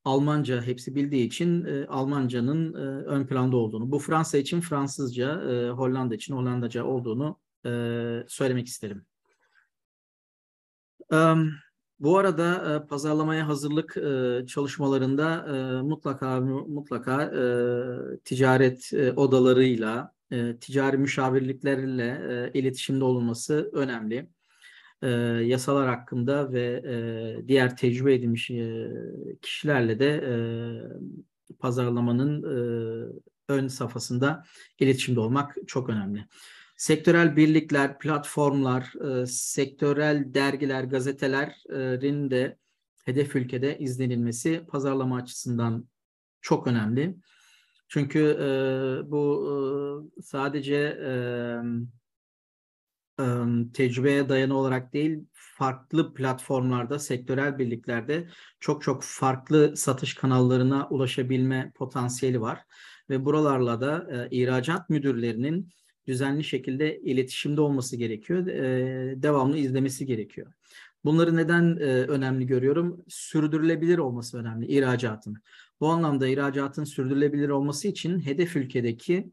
[0.06, 6.84] Almanca hepsi bildiği için Almanca'nın ön planda olduğunu, bu Fransa için Fransızca, Hollanda için Hollandaca
[6.84, 7.40] olduğunu
[8.28, 9.06] söylemek isterim.
[11.12, 11.52] Um,
[12.00, 17.44] bu arada e, pazarlamaya hazırlık e, çalışmalarında e, mutlaka mutlaka e,
[18.24, 22.22] ticaret e, odalarıyla, e, ticari müşavirliklerle
[22.54, 24.30] e, iletişimde olunması önemli.
[25.02, 25.08] E,
[25.44, 28.90] yasalar hakkında ve e, diğer tecrübe edilmiş e,
[29.42, 30.34] kişilerle de e,
[31.60, 32.58] pazarlamanın e,
[33.48, 34.44] ön safhasında
[34.80, 36.26] iletişimde olmak çok önemli
[36.78, 42.58] sektörel birlikler, platformlar, e, sektörel dergiler, gazetelerin de
[43.06, 45.88] hedef ülkede izlenilmesi pazarlama açısından
[46.42, 47.16] çok önemli.
[47.88, 48.48] Çünkü e,
[49.12, 49.48] bu
[50.18, 51.12] e, sadece e,
[53.20, 53.26] e,
[53.74, 58.28] tecrübeye dayanı olarak değil, farklı platformlarda, sektörel birliklerde
[58.60, 62.64] çok çok farklı satış kanallarına ulaşabilme potansiyeli var.
[63.10, 65.70] Ve buralarla da e, ihracat müdürlerinin
[66.08, 68.46] düzenli şekilde iletişimde olması gerekiyor.
[69.22, 70.54] Devamlı izlemesi gerekiyor.
[71.06, 73.04] Bunları neden önemli görüyorum?
[73.08, 75.38] Sürdürülebilir olması önemli ihracatın.
[75.82, 79.30] Bu anlamda ihracatın sürdürülebilir olması için hedef ülkedeki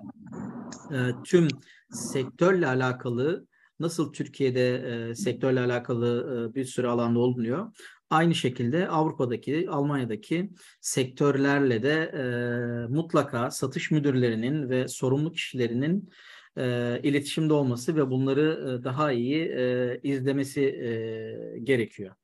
[1.24, 1.48] tüm
[1.90, 3.46] sektörle alakalı
[3.80, 7.72] nasıl Türkiye'de sektörle alakalı bir sürü alanda olunuyor.
[8.10, 12.24] Aynı şekilde Avrupa'daki, Almanya'daki sektörlerle de e,
[12.92, 16.10] mutlaka satış müdürlerinin ve sorumlu kişilerinin
[16.58, 22.14] e, iletişimde olması ve bunları e, daha iyi e, izlemesi e, gerekiyor.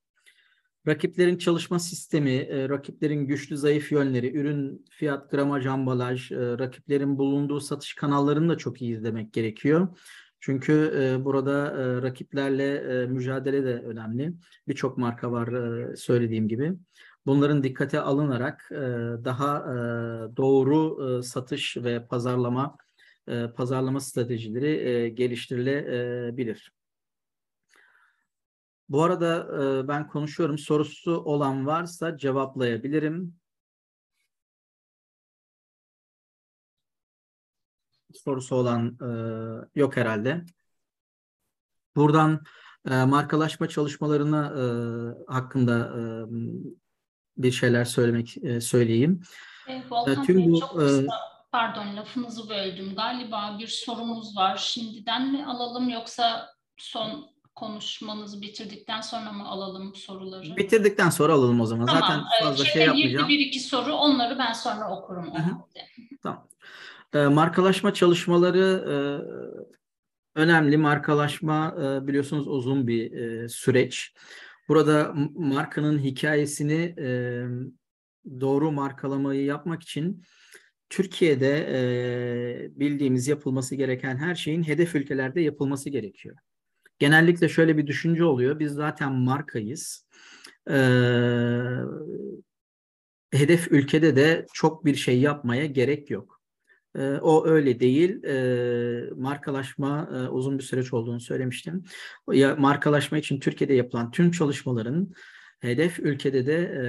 [0.87, 7.61] Rakiplerin çalışma sistemi, e, rakiplerin güçlü zayıf yönleri, ürün, fiyat, gramaj, ambalaj, e, rakiplerin bulunduğu
[7.61, 9.89] satış kanallarını da çok iyi izlemek gerekiyor.
[10.41, 14.33] Çünkü e, burada e, rakiplerle e, mücadele de önemli.
[14.69, 16.73] Birçok marka var e, söylediğim gibi.
[17.27, 18.77] Bunların dikkate alınarak e,
[19.25, 19.77] daha e,
[20.37, 22.77] doğru e, satış ve pazarlama
[23.29, 26.73] e, pazarlama stratejileri e, geliştirilebilir.
[28.89, 30.59] Bu arada e, ben konuşuyorum.
[30.59, 33.35] Sorusu olan varsa cevaplayabilirim.
[38.13, 39.11] Sorusu olan e,
[39.75, 40.45] yok herhalde.
[41.97, 42.45] Buradan
[42.91, 44.65] e, markalaşma çalışmalarına e,
[45.33, 46.03] hakkında e,
[47.37, 49.23] bir şeyler söylemek e, söyleyeyim.
[49.69, 51.07] E, Volkan Tüm Bey, bu, çok kısa,
[51.53, 52.95] pardon lafınızı böldüm.
[52.97, 54.57] Galiba bir sorumuz var.
[54.57, 60.57] Şimdiden mi alalım yoksa son konuşmanızı bitirdikten sonra mı alalım soruları?
[60.57, 61.87] Bitirdikten sonra alalım o zaman.
[61.87, 62.03] Tamam.
[62.03, 63.29] Zaten fazla Şimdi şey yapmayacağım.
[63.29, 65.33] bir iki soru onları ben sonra okurum.
[66.23, 66.49] Tamam.
[67.15, 68.95] E, markalaşma çalışmaları e,
[70.41, 70.77] önemli.
[70.77, 74.15] Markalaşma e, biliyorsunuz uzun bir e, süreç.
[74.69, 77.09] Burada markanın hikayesini e,
[78.41, 80.23] doğru markalamayı yapmak için
[80.91, 86.37] Türkiye'de e, bildiğimiz yapılması gereken her şeyin hedef ülkelerde yapılması gerekiyor
[87.01, 88.59] genellikle şöyle bir düşünce oluyor.
[88.59, 90.07] Biz zaten markayız.
[90.71, 90.75] Ee,
[93.33, 96.41] hedef ülkede de çok bir şey yapmaya gerek yok.
[96.97, 98.25] Ee, o öyle değil.
[98.25, 101.85] Ee, markalaşma e, uzun bir süreç olduğunu söylemiştim.
[102.33, 105.13] Ya markalaşma için Türkiye'de yapılan tüm çalışmaların
[105.61, 106.85] hedef ülkede de e,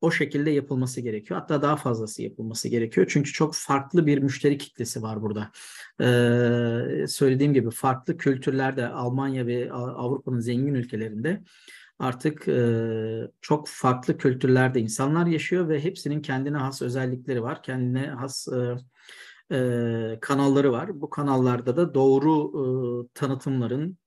[0.00, 1.40] o şekilde yapılması gerekiyor.
[1.40, 3.06] Hatta daha fazlası yapılması gerekiyor.
[3.10, 5.50] Çünkü çok farklı bir müşteri kitlesi var burada.
[6.00, 11.42] Ee, söylediğim gibi farklı kültürlerde Almanya ve Avrupa'nın zengin ülkelerinde
[11.98, 17.62] artık e, çok farklı kültürlerde insanlar yaşıyor ve hepsinin kendine has özellikleri var.
[17.62, 18.76] Kendine has e,
[19.56, 21.00] e, kanalları var.
[21.00, 22.64] Bu kanallarda da doğru e,
[23.14, 23.98] tanıtımların,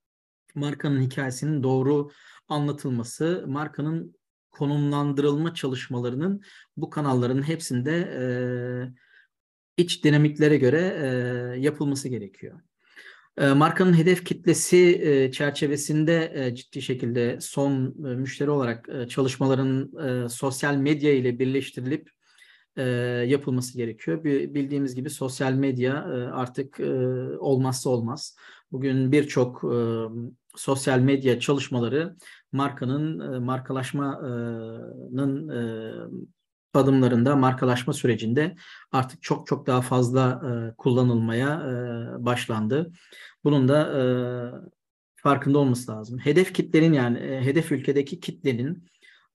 [0.56, 2.10] markanın hikayesinin doğru
[2.47, 4.15] anlatılması, markanın
[4.53, 6.41] konumlandırılma çalışmalarının
[6.77, 8.25] bu kanalların hepsinde e,
[9.77, 11.07] iç dinamiklere göre e,
[11.59, 12.59] yapılması gerekiyor.
[13.37, 19.91] E, markanın hedef kitlesi e, çerçevesinde e, ciddi şekilde son e, müşteri olarak e, çalışmaların
[20.07, 22.09] e, sosyal medya ile birleştirilip
[22.77, 22.83] e,
[23.27, 24.23] yapılması gerekiyor.
[24.23, 26.93] Bildiğimiz gibi sosyal medya e, artık e,
[27.39, 28.35] olmazsa olmaz.
[28.71, 29.77] Bugün birçok e,
[30.55, 32.15] sosyal medya çalışmaları
[32.51, 35.91] markanın e, markalaşmanın e,
[36.73, 38.55] adımlarında, markalaşma sürecinde
[38.91, 41.63] artık çok çok daha fazla e, kullanılmaya
[42.19, 42.91] başlandı.
[43.43, 43.93] Bunun da
[45.15, 46.19] farkında olması lazım.
[46.19, 48.87] Hedef kitlerin yani hedef ülkedeki kitlenin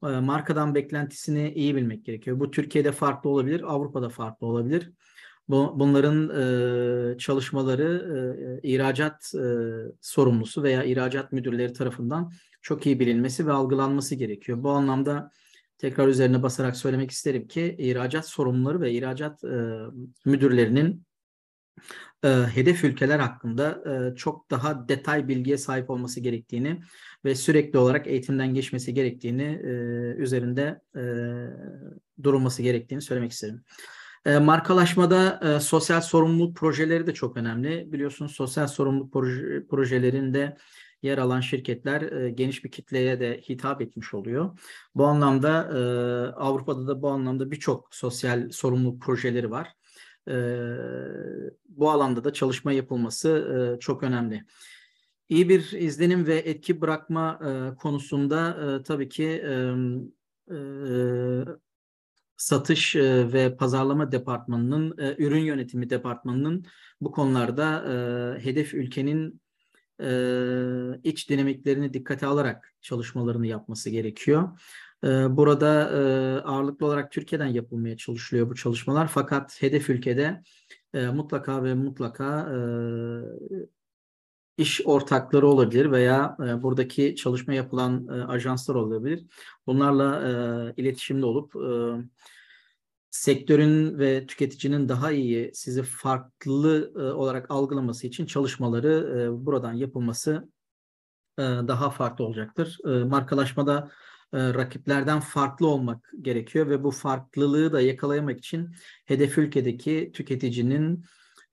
[0.03, 2.41] markadan beklentisini iyi bilmek gerekiyor.
[2.41, 4.93] Bu Türkiye'de farklı olabilir, Avrupa'da farklı olabilir.
[5.49, 6.29] Bu, bunların
[7.15, 7.91] e, çalışmaları
[8.63, 9.45] e, ihracat e,
[10.01, 12.33] sorumlusu veya ihracat müdürleri tarafından
[12.63, 14.63] çok iyi bilinmesi ve algılanması gerekiyor.
[14.63, 15.31] Bu anlamda
[15.79, 19.57] tekrar üzerine basarak söylemek isterim ki ihracat sorumluları ve ihracat e,
[20.25, 21.07] müdürlerinin
[22.25, 26.81] e, hedef ülkeler hakkında e, çok daha detay bilgiye sahip olması gerektiğini
[27.25, 29.71] ve sürekli olarak eğitimden geçmesi gerektiğini e,
[30.19, 31.03] üzerinde e,
[32.23, 33.65] durulması gerektiğini söylemek isterim.
[34.27, 37.93] E, markalaşmada e, sosyal sorumluluk projeleri de çok önemli.
[37.93, 40.57] Biliyorsunuz sosyal sorumluluk proje, projelerinde
[41.03, 44.59] yer alan şirketler e, geniş bir kitleye de hitap etmiş oluyor.
[44.95, 45.79] Bu anlamda e,
[46.33, 49.75] Avrupa'da da bu anlamda birçok sosyal sorumluluk projeleri var.
[51.69, 54.45] Bu alanda da çalışma yapılması çok önemli.
[55.29, 57.41] İyi bir izlenim ve etki bırakma
[57.79, 59.43] konusunda tabii ki
[62.39, 66.65] satış e, ve pazarlama departmanının, e, ürün yönetimi departmanının
[67.01, 69.41] bu konularda e, hedef ülkenin
[71.05, 74.61] iç dinamiklerini dikkate alarak çalışmalarını yapması gerekiyor.
[75.31, 75.69] Burada
[76.45, 79.09] ağırlıklı olarak Türkiye'den yapılmaya çalışılıyor bu çalışmalar.
[79.09, 80.43] Fakat hedef ülkede
[80.95, 82.49] mutlaka ve mutlaka
[84.59, 89.27] iş ortakları olabilir veya e, buradaki çalışma yapılan e, ajanslar olabilir.
[89.67, 90.33] Bunlarla e,
[90.83, 91.71] iletişimde olup e,
[93.11, 100.49] sektörün ve tüketicinin daha iyi sizi farklı e, olarak algılaması için çalışmaları e, buradan yapılması
[101.39, 102.79] e, daha farklı olacaktır.
[102.85, 103.91] E, markalaşmada
[104.33, 108.75] e, rakiplerden farklı olmak gerekiyor ve bu farklılığı da yakalayamak için
[109.07, 111.05] hedef ülkedeki tüketicinin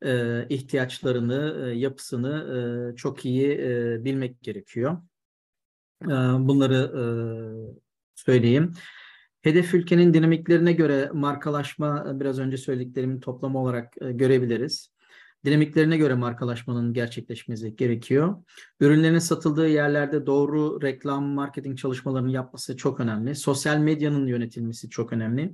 [0.05, 2.33] e, ihtiyaçlarını, e, yapısını
[2.93, 4.97] e, çok iyi e, bilmek gerekiyor.
[6.03, 7.03] E, bunları e,
[8.15, 8.73] söyleyeyim.
[9.41, 14.95] Hedef ülkenin dinamiklerine göre markalaşma e, biraz önce söylediklerimin toplamı olarak e, görebiliriz.
[15.45, 18.43] Dinamiklerine göre markalaşmanın gerçekleşmesi gerekiyor.
[18.79, 23.35] Ürünlerin satıldığı yerlerde doğru reklam, marketing çalışmalarını yapması çok önemli.
[23.35, 25.53] Sosyal medyanın yönetilmesi çok önemli.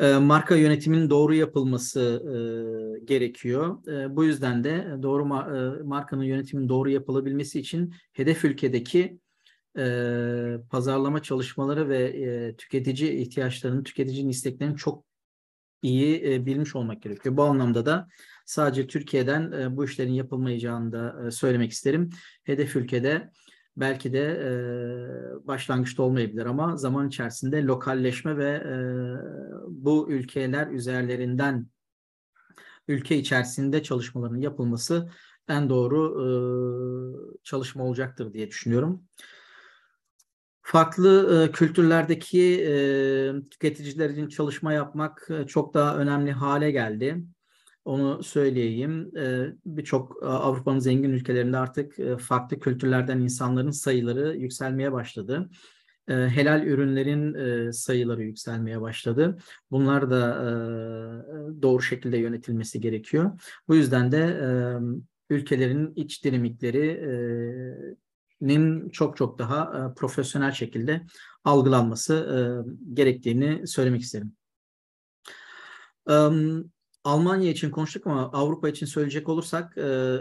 [0.00, 3.86] E, marka yönetiminin doğru yapılması e, gerekiyor.
[3.88, 9.18] E, bu yüzden de doğru ma- markanın yönetiminin doğru yapılabilmesi için hedef ülkedeki
[10.70, 15.04] pazarlama çalışmaları ve tüketici ihtiyaçlarını, tüketicinin isteklerini çok
[15.82, 17.36] iyi e, bilmiş olmak gerekiyor.
[17.36, 18.08] Bu anlamda da
[18.46, 22.10] sadece Türkiye'den bu işlerin yapılmayacağını da söylemek isterim.
[22.44, 23.30] Hedef ülkede
[23.76, 24.50] belki de e,
[25.46, 28.74] başlangıçta olmayabilir ama zaman içerisinde lokalleşme ve e,
[29.68, 31.66] bu ülkeler üzerlerinden
[32.88, 35.10] ülke içerisinde çalışmaların yapılması
[35.48, 36.28] en doğru e,
[37.44, 39.04] çalışma olacaktır diye düşünüyorum.
[40.62, 42.72] Farklı e, kültürlerdeki e,
[43.50, 47.24] tüketiciler için çalışma yapmak e, çok daha önemli hale geldi.
[47.84, 49.16] Onu söyleyeyim.
[49.16, 55.50] E, Birçok Avrupa'nın zengin ülkelerinde artık e, farklı kültürlerden insanların sayıları yükselmeye başladı.
[56.08, 59.38] E, helal ürünlerin e, sayıları yükselmeye başladı.
[59.70, 60.52] Bunlar da e,
[61.62, 63.40] doğru şekilde yönetilmesi gerekiyor.
[63.68, 64.46] Bu yüzden de e,
[65.34, 67.12] ülkelerin iç dinamikleri e,
[68.40, 71.06] nin çok çok daha e, profesyonel şekilde
[71.44, 72.38] algılanması e,
[72.94, 74.32] gerektiğini söylemek isterim.
[76.10, 76.14] E,
[77.04, 80.16] Almanya için konuştuk ama Avrupa için söyleyecek olursak e,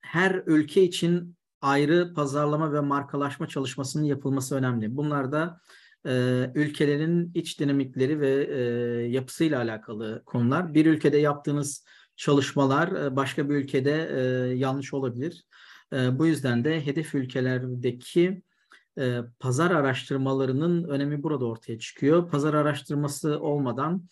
[0.00, 4.96] her ülke için ayrı pazarlama ve markalaşma çalışmasının yapılması önemli.
[4.96, 5.60] Bunlar da
[6.06, 6.12] e,
[6.54, 8.60] ülkelerin iç dinamikleri ve e,
[9.08, 10.74] yapısıyla alakalı konular.
[10.74, 11.84] Bir ülkede yaptığınız
[12.16, 14.20] çalışmalar e, başka bir ülkede e,
[14.56, 15.44] yanlış olabilir.
[15.92, 18.42] E, bu yüzden de hedef ülkelerdeki
[18.98, 22.30] e, pazar araştırmalarının önemi burada ortaya çıkıyor.
[22.30, 24.08] Pazar araştırması olmadan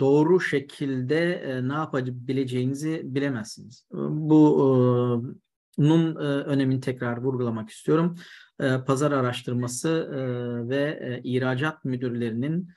[0.00, 3.86] doğru şekilde e, ne yapabileceğinizi bilemezsiniz.
[4.10, 5.34] Bu
[5.78, 8.16] nun önemini tekrar vurgulamak istiyorum.
[8.86, 10.10] Pazar araştırması
[10.68, 12.68] ve ihracat müdürlerinin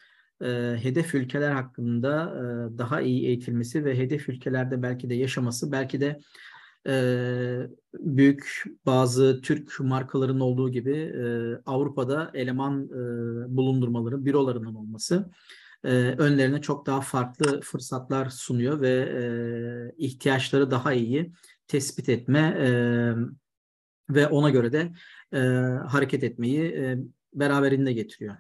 [0.76, 2.34] hedef ülkeler hakkında
[2.78, 6.20] daha iyi eğitilmesi ve hedef ülkelerde belki de yaşaması, belki de
[7.94, 11.13] büyük bazı Türk markalarının olduğu gibi
[11.65, 12.89] Avrupa'da eleman
[13.58, 15.32] bulundurmaları, bürolarının olması
[15.84, 21.34] önlerine çok daha farklı fırsatlar sunuyor ve ihtiyaçları daha iyi
[21.67, 22.56] tespit etme
[24.10, 24.91] ve ona göre de
[25.88, 26.98] hareket etmeyi
[27.34, 28.36] beraberinde getiriyor.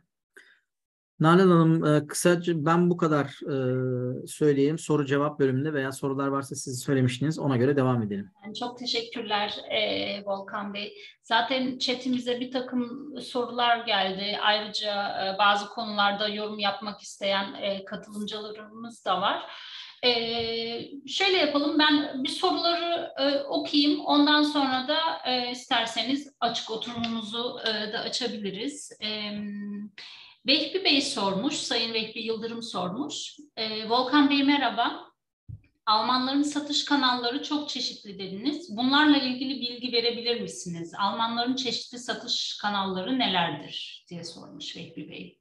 [1.21, 4.79] Nalan Hanım e, kısaca ben bu kadar e, söyleyeyim.
[4.79, 7.39] Soru cevap bölümünde veya sorular varsa siz söylemiştiniz.
[7.39, 8.31] Ona göre devam edelim.
[8.59, 10.93] Çok teşekkürler e, Volkan Bey.
[11.23, 14.37] Zaten chatimize bir takım sorular geldi.
[14.41, 17.55] Ayrıca bazı konularda yorum yapmak isteyen
[17.85, 19.41] katılımcılarımız da var.
[21.07, 23.13] Şöyle yapalım ben bir soruları
[23.49, 27.59] okuyayım ondan sonra da isterseniz açık oturumumuzu
[27.93, 28.91] da açabiliriz.
[29.03, 29.31] E,
[30.47, 33.37] Vehbi Bey sormuş, Sayın Vehbi Yıldırım sormuş.
[33.57, 35.11] E, Volkan Bey merhaba.
[35.85, 38.77] Almanların satış kanalları çok çeşitli dediniz.
[38.77, 40.93] Bunlarla ilgili bilgi verebilir misiniz?
[40.97, 45.39] Almanların çeşitli satış kanalları nelerdir diye sormuş Vehbi Bey.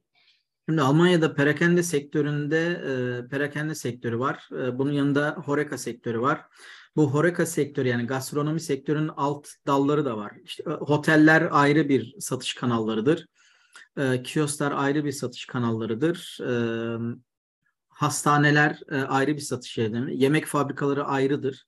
[0.69, 4.49] Şimdi Almanya'da perakende sektöründe e, perakende sektörü var.
[4.51, 6.41] E, bunun yanında Horeca sektörü var.
[6.95, 10.31] Bu Horeca sektörü yani gastronomi sektörünün alt dalları da var.
[10.43, 13.25] İşte, e, oteller ayrı bir satış kanallarıdır.
[13.97, 16.37] E, kiosklar ayrı bir satış kanallarıdır.
[16.41, 16.53] E,
[17.89, 20.17] hastaneler e, ayrı bir satış yeri.
[20.17, 21.67] Yemek fabrikaları ayrıdır.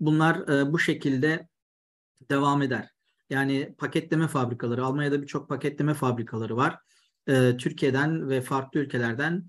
[0.00, 1.48] Bunlar e, bu şekilde
[2.30, 2.90] devam eder.
[3.30, 6.78] Yani paketleme fabrikaları, Almanya'da birçok paketleme fabrikaları var.
[7.28, 9.44] E, Türkiye'den ve farklı ülkelerden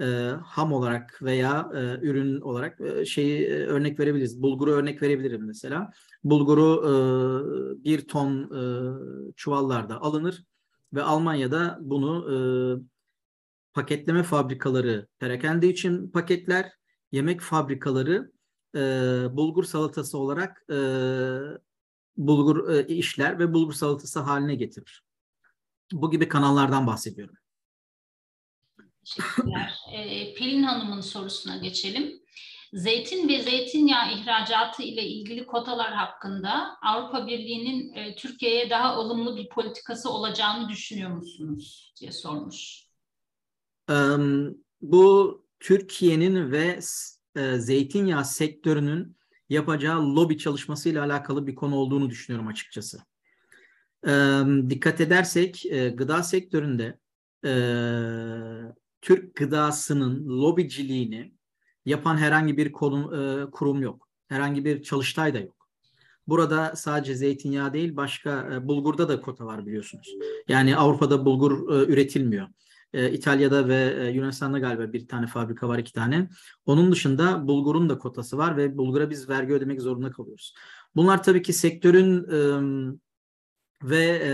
[0.00, 0.04] e,
[0.44, 4.42] ham olarak veya e, ürün olarak e, şeyi e, örnek verebiliriz.
[4.42, 5.90] Bulguru örnek verebilirim mesela.
[6.24, 6.94] Bulguru e,
[7.84, 8.62] bir ton e,
[9.36, 10.44] çuvallarda alınır
[10.92, 12.36] ve Almanya'da bunu e,
[13.72, 16.72] paketleme fabrikaları perakende için paketler,
[17.12, 18.32] yemek fabrikaları
[18.76, 18.80] e,
[19.36, 20.76] bulgur salatası olarak e,
[22.16, 25.04] bulgur e, işler ve bulgur salatası haline getirir.
[25.92, 27.34] Bu gibi kanallardan bahsediyorum.
[29.04, 29.74] Teşekkürler.
[29.92, 32.21] Ee, Pelin Hanım'ın sorusuna geçelim.
[32.72, 39.48] Zeytin ve zeytinyağı ihracatı ile ilgili kotalar hakkında Avrupa Birliği'nin e, Türkiye'ye daha ılımlı bir
[39.48, 42.86] politikası olacağını düşünüyor musunuz diye sormuş.
[43.90, 46.78] Um, bu Türkiye'nin ve
[47.36, 49.16] e, zeytinyağı sektörünün
[49.48, 52.98] yapacağı lobi çalışmasıyla alakalı bir konu olduğunu düşünüyorum açıkçası.
[54.06, 54.12] E,
[54.70, 56.98] dikkat edersek e, gıda sektöründe
[57.44, 57.52] e,
[59.02, 61.32] Türk gıdasının lobiciliğini
[61.86, 64.08] yapan herhangi bir kurum, e, kurum yok.
[64.28, 65.68] Herhangi bir çalıştay da yok.
[66.26, 70.14] Burada sadece zeytinyağı değil başka e, bulgurda da kota var biliyorsunuz.
[70.48, 72.48] Yani Avrupa'da bulgur e, üretilmiyor.
[72.92, 76.28] E, İtalya'da ve e, Yunanistan'da galiba bir tane fabrika var, iki tane.
[76.66, 80.54] Onun dışında bulgurun da kotası var ve bulgura biz vergi ödemek zorunda kalıyoruz.
[80.96, 82.38] Bunlar tabii ki sektörün e,
[83.82, 84.32] ve e,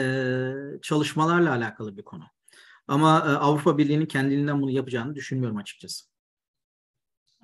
[0.82, 2.24] çalışmalarla alakalı bir konu.
[2.88, 6.04] Ama e, Avrupa Birliği'nin kendiliğinden bunu yapacağını düşünmüyorum açıkçası.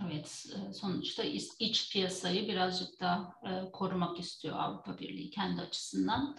[0.03, 1.23] Evet, e, sonuçta
[1.59, 6.37] iç piyasayı birazcık da e, korumak istiyor Avrupa Birliği kendi açısından.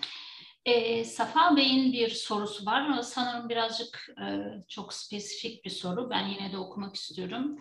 [0.65, 4.25] E, Safa Bey'in bir sorusu var ama sanırım birazcık e,
[4.69, 6.09] çok spesifik bir soru.
[6.09, 7.59] Ben yine de okumak istiyorum.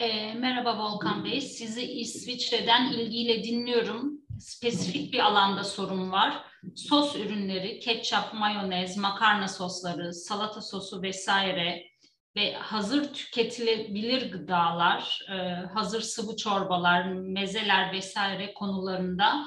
[0.00, 4.20] E, merhaba Volkan Bey, sizi İsviçre'den ilgiyle dinliyorum.
[4.38, 6.44] Spesifik bir alanda sorum var.
[6.76, 11.93] Sos ürünleri, ketçap, mayonez, makarna sosları, salata sosu vesaire
[12.36, 15.34] ve hazır tüketilebilir gıdalar, e,
[15.66, 19.46] hazır sıvı çorbalar, mezeler vesaire konularında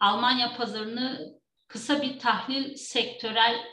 [0.00, 1.34] Almanya pazarını
[1.68, 3.64] kısa bir tahlil sektörel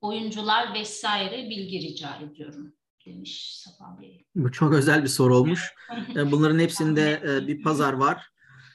[0.00, 2.72] oyuncular vesaire bilgi rica ediyorum
[3.06, 4.26] demiş Safa Bey.
[4.34, 5.74] Bu çok özel bir soru olmuş.
[6.16, 8.31] E, bunların hepsinde e, bir pazar var.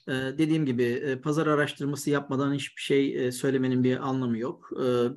[0.07, 4.69] E, dediğim gibi pazar araştırması yapmadan hiçbir şey söylemenin bir anlamı yok.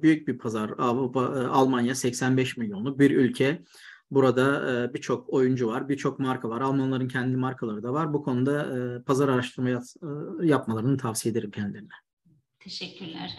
[0.03, 0.71] Büyük bir pazar.
[0.79, 1.21] Avrupa,
[1.51, 3.63] Almanya 85 milyonluk bir ülke.
[4.11, 6.61] Burada birçok oyuncu var, birçok marka var.
[6.61, 8.13] Almanların kendi markaları da var.
[8.13, 8.67] Bu konuda
[9.07, 9.83] pazar araştırma
[10.43, 11.89] yapmalarını tavsiye ederim kendilerine.
[12.61, 13.39] Teşekkürler.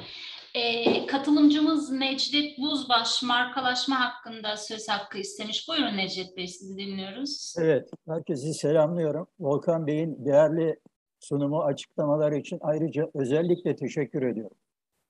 [0.54, 5.68] E, katılımcımız Necdet Buzbaş markalaşma hakkında söz hakkı istemiş.
[5.68, 7.56] Buyurun Necdet Bey sizi dinliyoruz.
[7.58, 9.28] Evet, herkesi selamlıyorum.
[9.40, 10.80] Volkan Bey'in değerli
[11.22, 14.58] sunumu açıklamaları için ayrıca özellikle teşekkür ediyorum.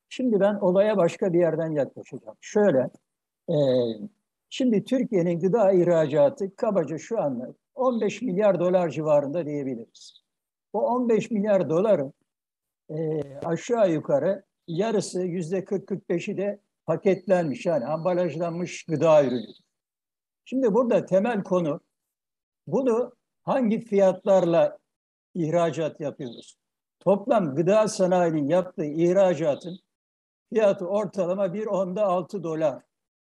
[0.09, 2.37] Şimdi ben olaya başka bir yerden yaklaşacağım.
[2.41, 2.89] Şöyle,
[3.49, 3.55] e,
[4.49, 10.21] şimdi Türkiye'nin gıda ihracatı kabaca şu anda 15 milyar dolar civarında diyebiliriz.
[10.73, 12.13] Bu 15 milyar doların
[12.89, 19.53] e, aşağı yukarı yarısı yüzde 40-45'i de paketlenmiş yani ambalajlanmış gıda ürünü.
[20.45, 21.81] Şimdi burada temel konu
[22.67, 24.77] bunu hangi fiyatlarla
[25.35, 26.57] ihracat yapıyoruz?
[26.99, 29.79] Toplam gıda sanayinin yaptığı ihracatın
[30.53, 32.83] fiyatı ortalama bir onda altı dolar.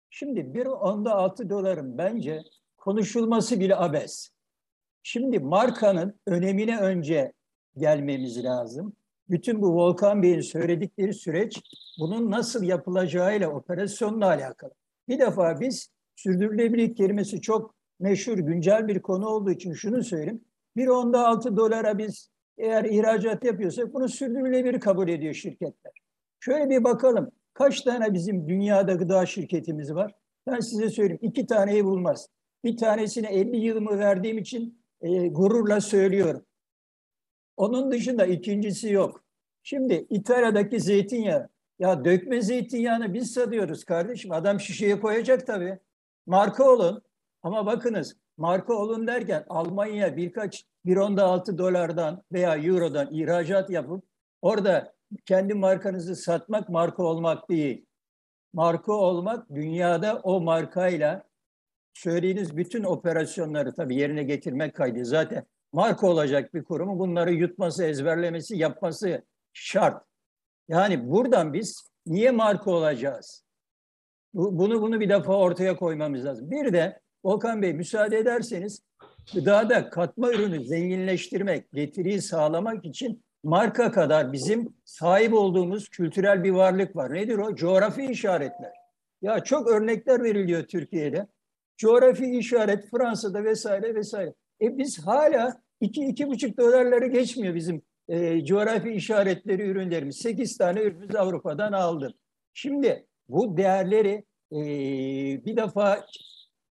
[0.10, 2.44] Şimdi bir onda altı doların bence
[2.78, 4.30] konuşulması bile abes.
[5.04, 7.34] Şimdi markanın önemine önce
[7.78, 8.94] gelmemiz lazım
[9.30, 11.62] bütün bu Volkan Bey'in söyledikleri süreç
[12.00, 14.72] bunun nasıl yapılacağıyla, operasyonla alakalı.
[15.08, 20.46] Bir defa biz sürdürülebilirlik kelimesi çok meşhur, güncel bir konu olduğu için şunu söyleyeyim.
[20.76, 25.94] Bir onda altı dolara biz eğer ihracat yapıyorsak bunu sürdürülebilir kabul ediyor şirketler.
[26.40, 27.32] Şöyle bir bakalım.
[27.54, 30.16] Kaç tane bizim dünyada gıda şirketimiz var?
[30.48, 31.20] Ben size söyleyeyim.
[31.22, 32.28] iki taneyi bulmaz.
[32.64, 36.46] Bir tanesine 50 yılımı verdiğim için e, gururla söylüyorum.
[37.58, 39.24] Onun dışında ikincisi yok.
[39.64, 41.50] Şimdi İtalya'daki zeytinyağı,
[41.80, 44.32] ya dökme zeytinyağını biz satıyoruz kardeşim.
[44.32, 45.80] Adam şişeye koyacak tabii.
[46.26, 47.02] Marka olun.
[47.44, 54.04] Ama bakınız marka olun derken Almanya birkaç bir onda altı dolardan veya eurodan ihracat yapıp
[54.42, 54.94] orada
[55.26, 57.86] kendi markanızı satmak marka olmak değil.
[58.54, 61.24] Marka olmak dünyada o markayla
[61.94, 65.06] söylediğiniz bütün operasyonları tabii yerine getirmek kaydı.
[65.06, 70.04] Zaten marka olacak bir kurumu bunları yutması, ezberlemesi, yapması şart.
[70.68, 73.46] Yani buradan biz niye marka olacağız?
[74.34, 76.52] Bunu bunu bir defa ortaya koymamız lazım.
[76.52, 78.82] Bir de Volkan Bey müsaade ederseniz
[79.34, 86.96] gıdada katma ürünü zenginleştirmek, getiriyi sağlamak için marka kadar bizim sahip olduğumuz kültürel bir varlık
[86.96, 87.14] var.
[87.14, 87.56] Nedir o?
[87.56, 88.72] Coğrafi işaretler.
[89.22, 91.28] Ya çok örnekler veriliyor Türkiye'de.
[91.78, 94.34] Coğrafi işaret Fransa'da vesaire vesaire.
[94.62, 100.18] E biz hala iki, iki buçuk dolarları geçmiyor bizim e, coğrafi işaretleri ürünlerimiz.
[100.18, 102.14] Sekiz tane ürünümüz Avrupa'dan aldım.
[102.54, 104.60] Şimdi bu değerleri e,
[105.46, 106.06] bir defa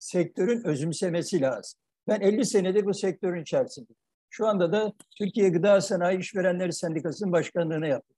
[0.03, 1.81] sektörün özümsemesi lazım.
[2.09, 3.93] Ben 50 senedir bu sektörün içerisinde.
[4.31, 8.17] Şu anda da Türkiye Gıda Sanayi İşverenleri Sendikası'nın başkanlığını yaptım.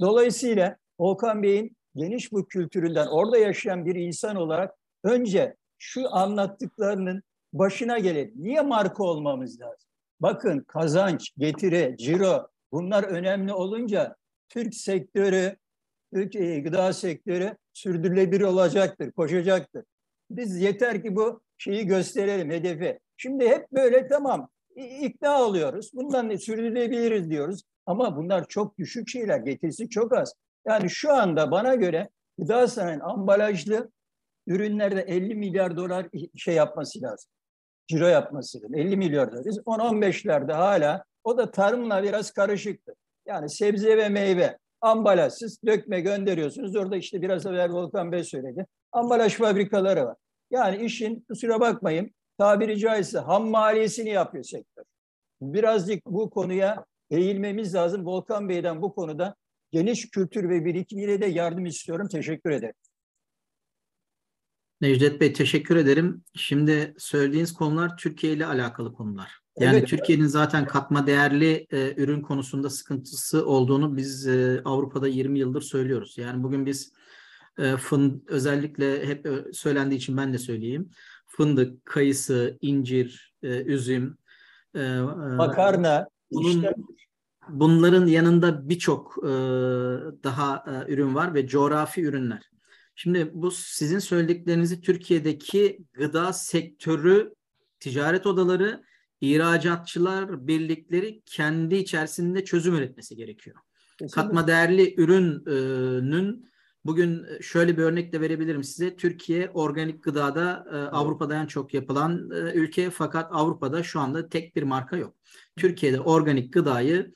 [0.00, 4.74] Dolayısıyla Volkan Bey'in geniş bu kültüründen orada yaşayan bir insan olarak
[5.04, 7.22] önce şu anlattıklarının
[7.52, 8.34] başına gelelim.
[8.36, 9.88] Niye marka olmamız lazım?
[10.20, 14.16] Bakın kazanç, getiri, ciro bunlar önemli olunca
[14.48, 15.56] Türk sektörü,
[16.14, 19.84] Türk e, gıda sektörü sürdürülebilir olacaktır, koşacaktır.
[20.30, 22.98] Biz yeter ki bu şeyi gösterelim, hedefi.
[23.16, 25.90] Şimdi hep böyle tamam ikna oluyoruz.
[25.94, 27.62] Bundan sürdürülebiliriz diyoruz.
[27.86, 30.34] Ama bunlar çok düşük şeyler, getirisi çok az.
[30.66, 32.08] Yani şu anda bana göre
[32.38, 33.90] gıda sanayinin ambalajlı
[34.46, 36.06] ürünlerde 50 milyar dolar
[36.36, 37.30] şey yapması lazım.
[37.86, 38.74] Ciro yapması lazım.
[38.74, 39.42] 50 milyar dolar.
[39.42, 42.94] 10-15'lerde hala o da tarımla biraz karışıktı.
[43.26, 46.76] Yani sebze ve meyve ambalajsız dökme gönderiyorsunuz.
[46.76, 48.66] Orada işte biraz evvel Volkan Bey söyledi.
[48.92, 50.16] Ambalaj fabrikaları var.
[50.50, 54.84] Yani işin kusura bakmayın tabiri caizse ham maliyesini yapıyor sektör.
[55.40, 58.06] Birazcık bu konuya eğilmemiz lazım.
[58.06, 59.36] Volkan Bey'den bu konuda
[59.70, 62.08] geniş kültür ve birikimiyle de yardım istiyorum.
[62.08, 62.74] Teşekkür ederim.
[64.80, 66.24] Necdet Bey teşekkür ederim.
[66.34, 69.40] Şimdi söylediğiniz konular Türkiye ile alakalı konular.
[69.58, 69.88] Yani evet.
[69.88, 76.18] Türkiye'nin zaten katma değerli e, ürün konusunda sıkıntısı olduğunu biz e, Avrupa'da 20 yıldır söylüyoruz.
[76.18, 76.92] Yani bugün biz
[77.58, 80.90] e, fın özellikle hep e, söylendiği için ben de söyleyeyim.
[81.26, 84.18] Fındık, kayısı, incir, e, üzüm,
[84.74, 85.00] e, e
[85.36, 86.74] makarna, bunun, işte.
[87.48, 89.30] bunların yanında birçok e,
[90.24, 92.50] daha e, ürün var ve coğrafi ürünler.
[92.94, 97.34] Şimdi bu sizin söylediklerinizi Türkiye'deki gıda sektörü,
[97.80, 98.82] ticaret odaları,
[99.20, 103.56] ihracatçılar birlikleri kendi içerisinde çözüm üretmesi gerekiyor.
[103.98, 104.22] Kesinlikle.
[104.22, 106.48] Katma değerli ürünün
[106.88, 108.96] bugün şöyle bir örnek de verebilirim size.
[108.96, 114.96] Türkiye organik gıdada Avrupa'da en çok yapılan ülke fakat Avrupa'da şu anda tek bir marka
[114.96, 115.14] yok.
[115.56, 117.14] Türkiye'de organik gıdayı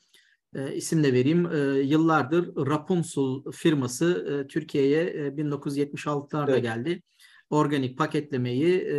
[0.55, 1.47] e, isim de vereyim.
[1.53, 6.63] E, yıllardır Rapunzel firması e, Türkiye'ye e, 1976'larda evet.
[6.63, 7.03] geldi.
[7.51, 8.97] Organik paketlemeyi e,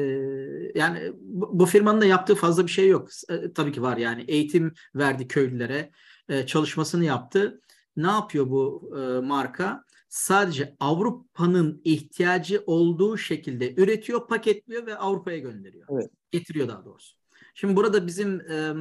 [0.76, 3.10] yani bu, bu firmanın da yaptığı fazla bir şey yok.
[3.30, 5.92] E, tabii ki var yani eğitim verdi köylülere
[6.30, 7.62] e, çalışmasını yaptı.
[7.98, 9.84] Ne yapıyor bu e, marka?
[10.14, 15.88] Sadece Avrupa'nın ihtiyacı olduğu şekilde üretiyor, paketliyor ve Avrupa'ya gönderiyor.
[15.92, 16.12] Evet.
[16.32, 17.18] Getiriyor daha doğrusu.
[17.54, 18.74] Şimdi burada bizim e,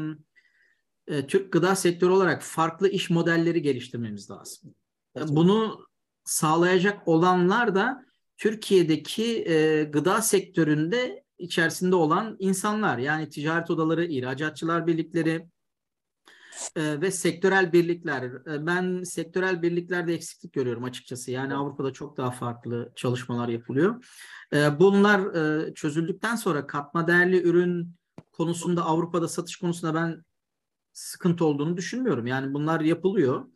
[1.07, 4.75] e, Türk gıda sektörü olarak farklı iş modelleri geliştirmemiz lazım.
[5.15, 5.29] Evet.
[5.31, 5.87] Bunu
[6.25, 8.05] sağlayacak olanlar da
[8.37, 15.47] Türkiye'deki e, gıda sektöründe içerisinde olan insanlar yani ticaret odaları, ihracatçılar birlikleri
[16.77, 18.23] e, ve sektörel birlikler.
[18.23, 21.31] E, ben sektörel birliklerde eksiklik görüyorum açıkçası.
[21.31, 24.05] Yani Avrupa'da çok daha farklı çalışmalar yapılıyor.
[24.53, 27.97] E, bunlar e, çözüldükten sonra katma değerli ürün
[28.33, 30.25] konusunda Avrupa'da satış konusunda ben
[30.93, 32.27] sıkıntı olduğunu düşünmüyorum.
[32.27, 33.47] Yani bunlar yapılıyor.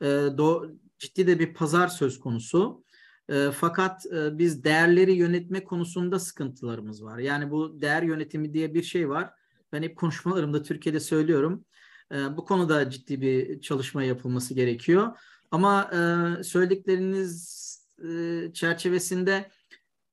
[0.00, 0.06] E,
[0.38, 0.66] do,
[0.98, 2.84] ciddi de bir pazar söz konusu.
[3.28, 7.18] E, fakat e, biz değerleri yönetme konusunda sıkıntılarımız var.
[7.18, 9.30] Yani bu değer yönetimi diye bir şey var.
[9.72, 11.64] Ben hep konuşmalarımda Türkiye'de söylüyorum.
[12.12, 15.18] E, bu konuda ciddi bir çalışma yapılması gerekiyor.
[15.50, 17.60] Ama e, söyledikleriniz
[18.04, 19.50] e, çerçevesinde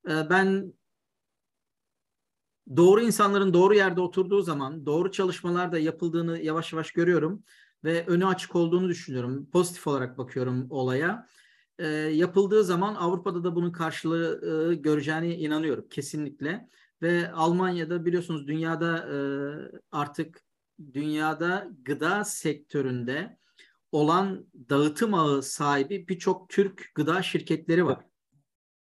[0.10, 0.74] e, ben
[2.76, 7.43] doğru insanların doğru yerde oturduğu zaman doğru çalışmalar da yapıldığını yavaş yavaş görüyorum
[7.84, 9.50] ve önü açık olduğunu düşünüyorum.
[9.52, 11.28] Pozitif olarak bakıyorum olaya.
[11.80, 16.70] E, yapıldığı zaman Avrupa'da da bunun karşılığı e, göreceğine inanıyorum kesinlikle.
[17.02, 19.18] Ve Almanya'da biliyorsunuz dünyada e,
[19.91, 20.47] artık
[20.93, 23.38] dünyada gıda sektöründe
[23.91, 28.05] olan dağıtım ağı sahibi birçok Türk gıda şirketleri var.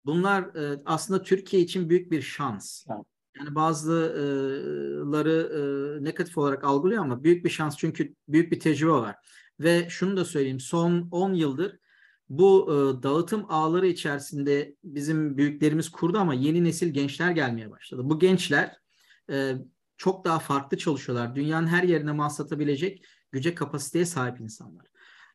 [0.05, 2.85] Bunlar e, aslında Türkiye için büyük bir şans.
[3.37, 5.51] Yani bazıları
[5.99, 9.15] e, negatif olarak algılıyor ama büyük bir şans çünkü büyük bir tecrübe var.
[9.59, 11.79] Ve şunu da söyleyeyim son 10 yıldır
[12.29, 18.01] bu e, dağıtım ağları içerisinde bizim büyüklerimiz kurdu ama yeni nesil gençler gelmeye başladı.
[18.05, 18.77] Bu gençler
[19.29, 19.55] e,
[19.97, 21.35] çok daha farklı çalışıyorlar.
[21.35, 24.85] Dünyanın her yerine mal satabilecek güce kapasiteye sahip insanlar.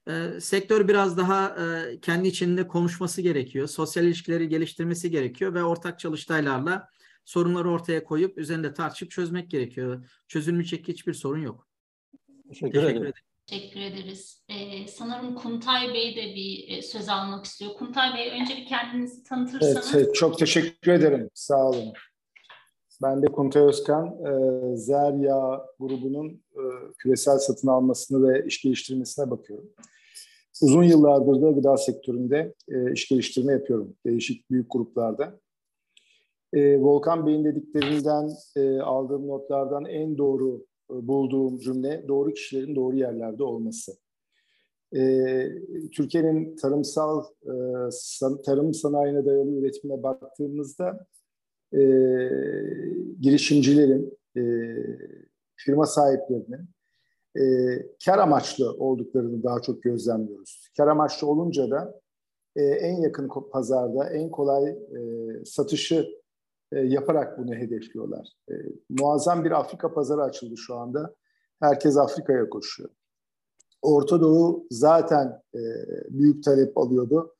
[0.08, 3.68] E, sektör biraz daha e, kendi içinde konuşması gerekiyor.
[3.68, 6.88] Sosyal ilişkileri geliştirmesi gerekiyor ve ortak çalıştaylarla
[7.24, 10.08] sorunları ortaya koyup üzerinde tartışıp çözmek gerekiyor.
[10.28, 11.68] Çözülmeyecek hiçbir sorun yok.
[12.48, 13.02] Teşekkür, Teşekkür ederim.
[13.02, 13.14] ederim.
[13.46, 14.42] Teşekkür ederiz.
[14.48, 17.74] Ee, sanırım Kuntay Bey de bir e, söz almak istiyor.
[17.74, 19.94] Kuntay Bey önce bir kendinizi tanıtırsanız.
[19.94, 21.30] Evet, çok teşekkür ederim.
[21.34, 21.92] Sağ olun.
[23.02, 26.62] Ben de Kuntay Özkan, e, Zerya grubunun e,
[26.98, 29.70] küresel satın almasını ve iş geliştirmesine bakıyorum.
[30.62, 33.94] Uzun yıllardır da gıda sektöründe e, iş geliştirme yapıyorum.
[34.06, 35.40] Değişik büyük gruplarda.
[36.52, 42.96] E, Volkan Bey'in dediklerinden e, aldığım notlardan en doğru e, bulduğum cümle doğru kişilerin doğru
[42.96, 43.92] yerlerde olması.
[44.96, 45.00] E,
[45.92, 47.52] Türkiye'nin tarımsal e,
[47.90, 51.06] san, tarım sanayine dayalı üretimine baktığımızda
[51.72, 51.80] e,
[53.20, 54.42] girişimcilerin, e,
[55.56, 56.68] firma sahiplerinin
[57.36, 57.42] e,
[58.04, 60.70] kar amaçlı olduklarını daha çok gözlemliyoruz.
[60.76, 62.00] Kar amaçlı olunca da
[62.56, 64.98] e, en yakın pazarda en kolay e,
[65.44, 66.08] satışı
[66.72, 68.28] e, yaparak bunu hedefliyorlar.
[68.50, 68.54] E,
[68.88, 71.14] muazzam bir Afrika pazarı açıldı şu anda.
[71.60, 72.90] Herkes Afrika'ya koşuyor.
[73.82, 75.60] Orta Doğu zaten e,
[76.08, 77.34] büyük talep alıyordu.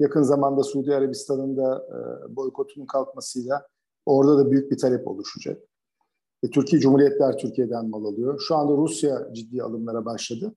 [0.00, 3.66] Yakın zamanda Suudi Arabistan'ın da e, boykotunun kalkmasıyla
[4.06, 5.62] orada da büyük bir talep oluşacak.
[6.42, 8.40] E, Türkiye Cumhuriyetler Türkiye'den mal alıyor.
[8.48, 10.54] Şu anda Rusya ciddi alımlara başladı.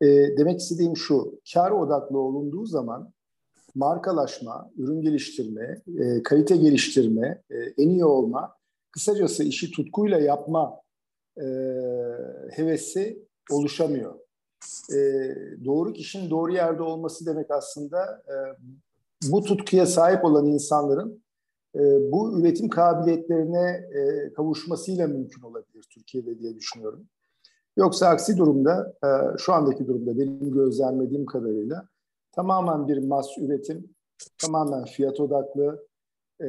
[0.00, 0.06] E,
[0.38, 3.12] demek istediğim şu, kar odaklı olunduğu zaman
[3.74, 8.56] markalaşma, ürün geliştirme, e, kalite geliştirme, e, en iyi olma,
[8.90, 10.80] kısacası işi tutkuyla yapma
[11.36, 11.44] e,
[12.50, 14.23] hevesi oluşamıyor.
[14.92, 14.98] E,
[15.64, 18.34] doğru kişinin doğru yerde olması demek aslında e,
[19.30, 21.22] bu tutkuya sahip olan insanların
[21.74, 21.80] e,
[22.12, 27.06] bu üretim kabiliyetlerine e, kavuşmasıyla mümkün olabilir Türkiye'de diye düşünüyorum.
[27.76, 31.88] Yoksa aksi durumda, e, şu andaki durumda benim gözlemlediğim kadarıyla
[32.32, 33.94] tamamen bir mas üretim,
[34.38, 35.86] tamamen fiyat odaklı.
[36.42, 36.48] E,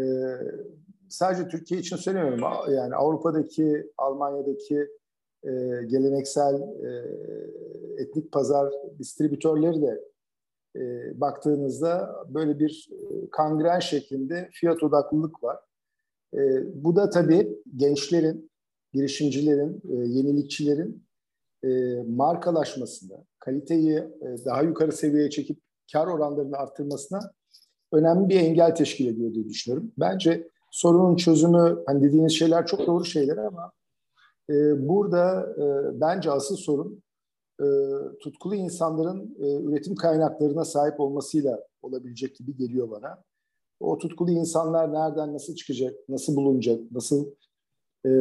[1.10, 2.74] sadece Türkiye için söylemiyorum.
[2.76, 4.88] Yani Avrupa'daki, Almanya'daki
[5.46, 6.90] e, geleneksel e,
[7.98, 10.02] etnik pazar distribütörleri de
[10.76, 10.82] e,
[11.22, 15.60] baktığınızda böyle bir e, kangren şeklinde fiyat odaklılık var.
[16.34, 16.40] E,
[16.84, 18.52] bu da tabii gençlerin,
[18.94, 21.06] girişimcilerin, e, yenilikçilerin
[21.64, 25.60] e, markalaşmasında, kaliteyi e, daha yukarı seviyeye çekip
[25.92, 27.20] kar oranlarını arttırmasına
[27.92, 29.92] önemli bir engel teşkil ediyor diye düşünüyorum.
[29.98, 33.72] Bence sorunun çözümü, hani dediğiniz şeyler çok doğru şeyler ama
[34.50, 35.66] e, burada e,
[36.02, 37.04] bence asıl sorun
[37.62, 37.66] e,
[38.20, 43.24] tutkulu insanların e, üretim kaynaklarına sahip olmasıyla olabilecek gibi geliyor bana.
[43.80, 47.26] O tutkulu insanlar nereden nasıl çıkacak, nasıl bulunacak, nasıl
[48.06, 48.12] e,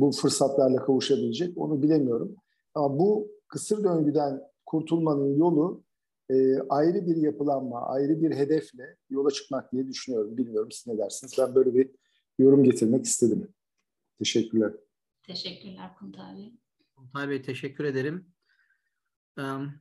[0.00, 2.36] bu fırsatlarla kavuşabilecek onu bilemiyorum.
[2.74, 5.82] Ama bu kısır döngüden kurtulmanın yolu
[6.30, 10.36] e, ayrı bir yapılanma, ayrı bir hedefle yola çıkmak diye düşünüyorum.
[10.36, 11.32] Bilmiyorum siz ne dersiniz?
[11.38, 11.90] Ben böyle bir
[12.38, 13.48] yorum getirmek istedim.
[14.18, 14.72] Teşekkürler.
[15.22, 16.52] Teşekkürler Kuntay
[16.96, 18.26] Kuntay Bey teşekkür ederim.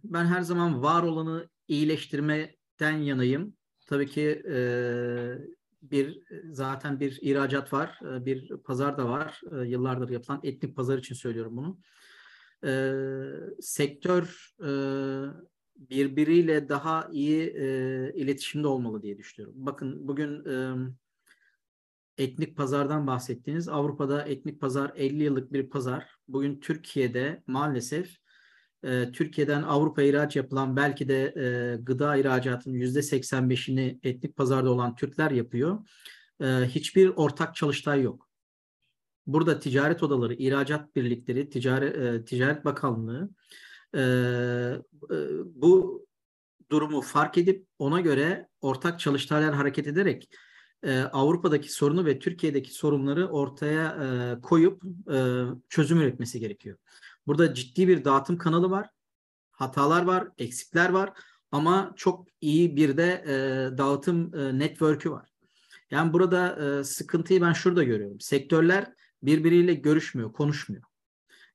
[0.03, 3.57] Ben her zaman var olanı iyileştirmeden yanayım.
[3.87, 4.43] Tabii ki
[5.81, 9.41] bir zaten bir ihracat var, bir pazar da var.
[9.65, 11.79] Yıllardır yapılan etnik pazar için söylüyorum bunu.
[13.61, 14.53] Sektör
[15.75, 17.53] birbiriyle daha iyi
[18.15, 19.55] iletişimde olmalı diye düşünüyorum.
[19.65, 20.43] Bakın bugün
[22.21, 26.09] etnik pazardan bahsettiğiniz Avrupa'da etnik pazar 50 yıllık bir pazar.
[26.27, 28.17] Bugün Türkiye'de maalesef
[28.83, 35.31] e, Türkiye'den Avrupa ihraç yapılan belki de e, gıda ihracatının %85'ini etnik pazarda olan Türkler
[35.31, 35.87] yapıyor.
[36.41, 38.29] E, hiçbir ortak çalıştay yok.
[39.27, 43.29] Burada ticaret odaları, ihracat birlikleri, ticaret, e, ticaret bakanlığı
[43.93, 46.05] e, e, bu
[46.71, 50.29] durumu fark edip ona göre ortak çalıştaylar hareket ederek
[50.83, 56.77] e, Avrupa'daki sorunu ve Türkiye'deki sorunları ortaya e, koyup e, çözüm üretmesi gerekiyor.
[57.27, 58.89] Burada ciddi bir dağıtım kanalı var.
[59.51, 61.13] Hatalar var, eksikler var
[61.51, 63.33] ama çok iyi bir de e,
[63.77, 65.29] dağıtım e, network'ü var.
[65.91, 68.19] Yani burada e, sıkıntıyı ben şurada görüyorum.
[68.19, 70.83] Sektörler birbiriyle görüşmüyor, konuşmuyor.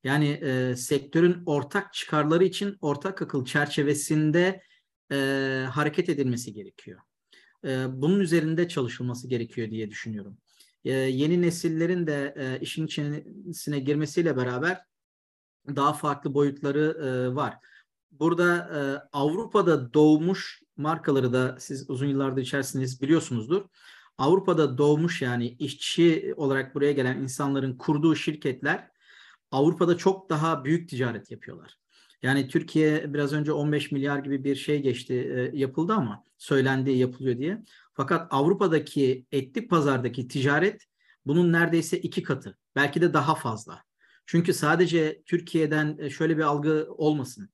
[0.05, 4.62] Yani e, sektörün ortak çıkarları için ortak akıl çerçevesinde
[5.12, 5.16] e,
[5.70, 7.01] hareket edilmesi gerekiyor.
[7.65, 10.39] E, bunun üzerinde çalışılması gerekiyor diye düşünüyorum.
[10.85, 12.87] E, yeni nesillerin de e, işin
[13.51, 14.83] içine girmesiyle beraber
[15.69, 17.55] daha farklı boyutları var.
[18.11, 18.71] Burada
[19.13, 23.65] Avrupa'da doğmuş markaları da siz uzun yıllardır içerisiniz biliyorsunuzdur.
[24.19, 28.89] Avrupa'da doğmuş yani işçi olarak buraya gelen insanların kurduğu şirketler
[29.51, 31.79] Avrupa'da çok daha büyük ticaret yapıyorlar.
[32.27, 37.39] Yani Türkiye biraz önce 15 milyar gibi bir şey geçti e, yapıldı ama söylendi yapılıyor
[37.39, 37.62] diye.
[37.95, 40.83] Fakat Avrupa'daki etlik pazardaki ticaret
[41.27, 43.83] bunun neredeyse iki katı belki de daha fazla.
[44.27, 47.51] Çünkü sadece Türkiye'den e, şöyle bir algı olmasın.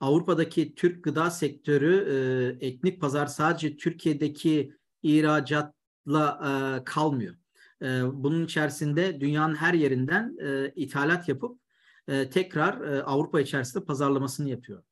[0.00, 1.94] Avrupa'daki Türk gıda sektörü
[2.60, 7.34] e, etnik pazar sadece Türkiye'deki ihracatla e, kalmıyor.
[7.82, 11.61] E, bunun içerisinde dünyanın her yerinden e, ithalat yapıp
[12.08, 14.82] e, tekrar e, Avrupa içerisinde pazarlamasını yapıyor.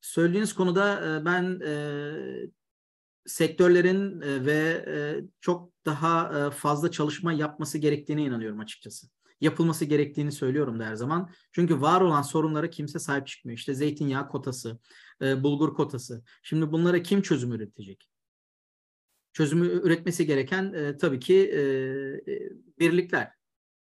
[0.00, 2.12] Söylediğiniz konuda e, ben e,
[3.26, 9.06] sektörlerin e, ve e, çok daha e, fazla çalışma yapması gerektiğine inanıyorum açıkçası
[9.40, 11.30] yapılması gerektiğini söylüyorum da her zaman.
[11.52, 13.58] Çünkü var olan sorunlara kimse sahip çıkmıyor.
[13.58, 14.78] İşte zeytinyağı kotası,
[15.22, 16.24] e, bulgur kotası.
[16.42, 18.10] Şimdi bunlara kim çözüm üretecek?
[19.32, 21.62] çözümü üretmesi gereken e, tabii ki e,
[22.78, 23.32] birlikler,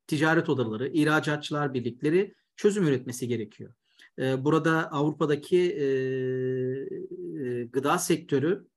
[0.08, 3.74] ticaret odaları, ihracatçılar birlikleri çözüm üretmesi gerekiyor.
[4.20, 8.68] E, burada Avrupa'daki e, e, gıda sektörü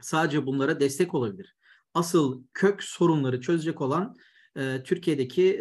[0.00, 1.56] sadece bunlara destek olabilir.
[1.94, 4.16] Asıl kök sorunları çözecek olan
[4.56, 5.58] e, Türkiye'deki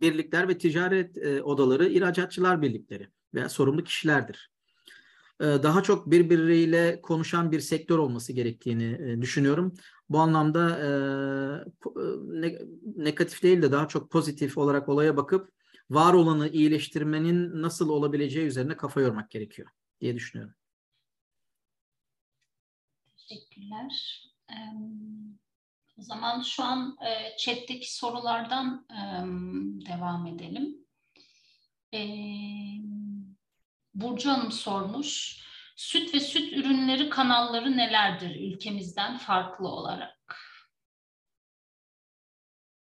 [0.00, 4.50] birlikler ve ticaret odaları, ihracatçılar birlikleri veya sorumlu kişilerdir.
[5.40, 9.74] Daha çok birbiriyle konuşan bir sektör olması gerektiğini düşünüyorum.
[10.08, 10.88] Bu anlamda e,
[12.40, 12.58] ne,
[12.96, 15.52] negatif değil de daha çok pozitif olarak olaya bakıp
[15.90, 19.68] var olanı iyileştirmenin nasıl olabileceği üzerine kafa yormak gerekiyor
[20.00, 20.54] diye düşünüyorum.
[23.16, 24.22] Teşekkürler.
[25.98, 29.00] O zaman şu an e, chat'teki sorulardan e,
[29.90, 30.76] devam edelim.
[31.94, 32.00] E,
[33.94, 35.45] Burcu Hanım sormuş.
[35.76, 40.36] Süt ve süt ürünleri kanalları nelerdir ülkemizden farklı olarak?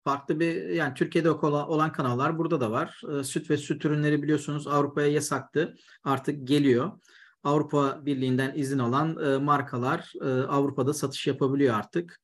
[0.03, 3.01] Farklı bir yani Türkiye'de olan kanallar burada da var.
[3.23, 5.75] Süt ve süt ürünleri biliyorsunuz Avrupa'ya yasaktı.
[6.03, 6.99] Artık geliyor.
[7.43, 10.13] Avrupa Birliği'nden izin alan markalar
[10.47, 12.19] Avrupa'da satış yapabiliyor artık.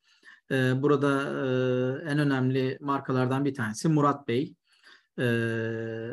[0.52, 4.56] E, burada e, en önemli markalardan bir tanesi Murat Bey.
[5.20, 5.26] E,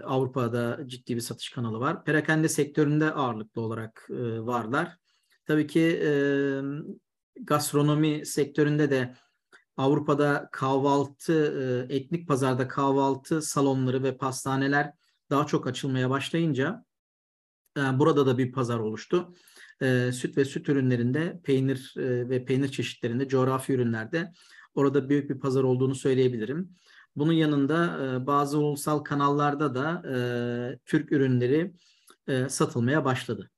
[0.05, 2.05] Avrupa'da ciddi bir satış kanalı var.
[2.05, 4.97] Perakende sektöründe ağırlıklı olarak e, varlar.
[5.47, 6.13] Tabii ki e,
[7.41, 9.15] gastronomi sektöründe de
[9.77, 14.93] Avrupa'da kahvaltı, e, etnik pazarda kahvaltı salonları ve pastaneler
[15.31, 16.85] daha çok açılmaya başlayınca
[17.79, 19.35] e, burada da bir pazar oluştu
[19.83, 24.33] e, süt ve süt ürünlerinde, peynir e, ve peynir çeşitlerinde, coğrafi ürünlerde
[24.75, 26.71] orada büyük bir pazar olduğunu söyleyebilirim.
[27.17, 30.17] Bunun yanında e, bazı ulusal kanallarda da e,
[30.85, 31.73] Türk ürünleri
[32.29, 33.51] e, satılmaya başladı.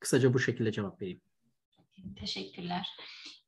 [0.00, 1.20] Kısaca bu şekilde cevap vereyim.
[2.16, 2.88] Teşekkürler.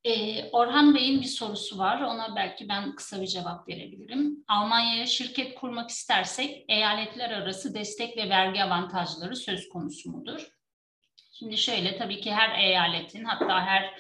[0.05, 2.01] Ee, Orhan Bey'in bir sorusu var.
[2.01, 4.45] Ona belki ben kısa bir cevap verebilirim.
[4.49, 10.49] Almanya'ya şirket kurmak istersek eyaletler arası destek ve vergi avantajları söz konusu mudur?
[11.33, 13.95] Şimdi şöyle tabii ki her eyaletin hatta her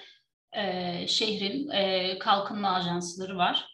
[0.52, 3.73] e, şehrin e, kalkınma ajansları var.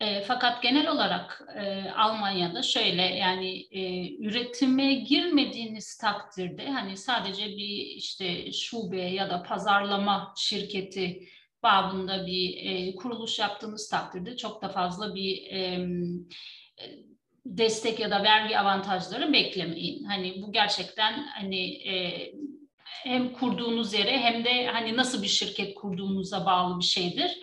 [0.00, 7.86] E, fakat genel olarak e, Almanya'da şöyle yani e, üretime girmediğiniz takdirde hani sadece bir
[7.96, 11.20] işte şube ya da pazarlama şirketi
[11.62, 15.88] babında bir e, kuruluş yaptığınız takdirde çok da fazla bir e,
[17.46, 20.04] destek ya da vergi avantajları beklemeyin.
[20.04, 22.32] Hani bu gerçekten hani e,
[22.84, 27.38] hem kurduğunuz yere hem de hani nasıl bir şirket kurduğunuza bağlı bir şeydir.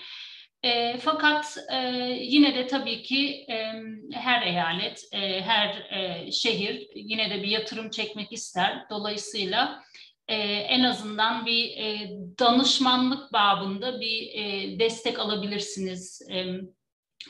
[0.66, 1.78] E, fakat e,
[2.22, 3.72] yine de tabii ki e,
[4.14, 8.86] her eyalet, e, her e, şehir yine de bir yatırım çekmek ister.
[8.90, 9.84] Dolayısıyla
[10.28, 12.10] e, en azından bir e,
[12.40, 16.46] danışmanlık babında bir e, destek alabilirsiniz e,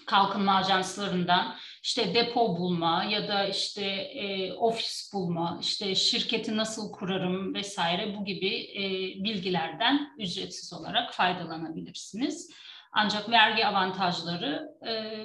[0.08, 7.54] kalkınma ajanslarından işte depo bulma ya da işte e, ofis bulma, işte şirketi nasıl kurarım
[7.54, 8.84] vesaire bu gibi e,
[9.24, 12.50] bilgilerden ücretsiz olarak faydalanabilirsiniz.
[12.98, 15.24] Ancak vergi avantajları e,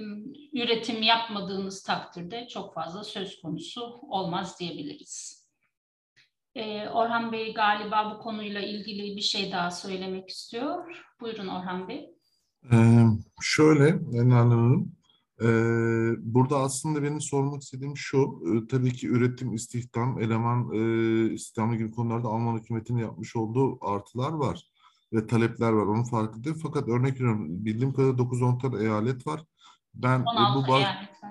[0.52, 5.46] üretim yapmadığınız takdirde çok fazla söz konusu olmaz diyebiliriz.
[6.54, 10.94] E, Orhan Bey galiba bu konuyla ilgili bir şey daha söylemek istiyor.
[11.20, 12.10] Buyurun Orhan Bey.
[12.72, 13.04] Ee,
[13.40, 14.92] şöyle Enal Hanım,
[15.40, 15.48] e,
[16.18, 21.90] burada aslında benim sormak istediğim şu, e, tabii ki üretim, istihdam, eleman e, istihdamı gibi
[21.90, 24.69] konularda Alman hükümetinin yapmış olduğu artılar var
[25.12, 26.58] ve talepler var, onun farkındayım.
[26.62, 29.44] Fakat örnek veriyorum, bildiğim kadarıyla 9-10 tane eyalet var.
[29.94, 30.86] Ben e, bu baş,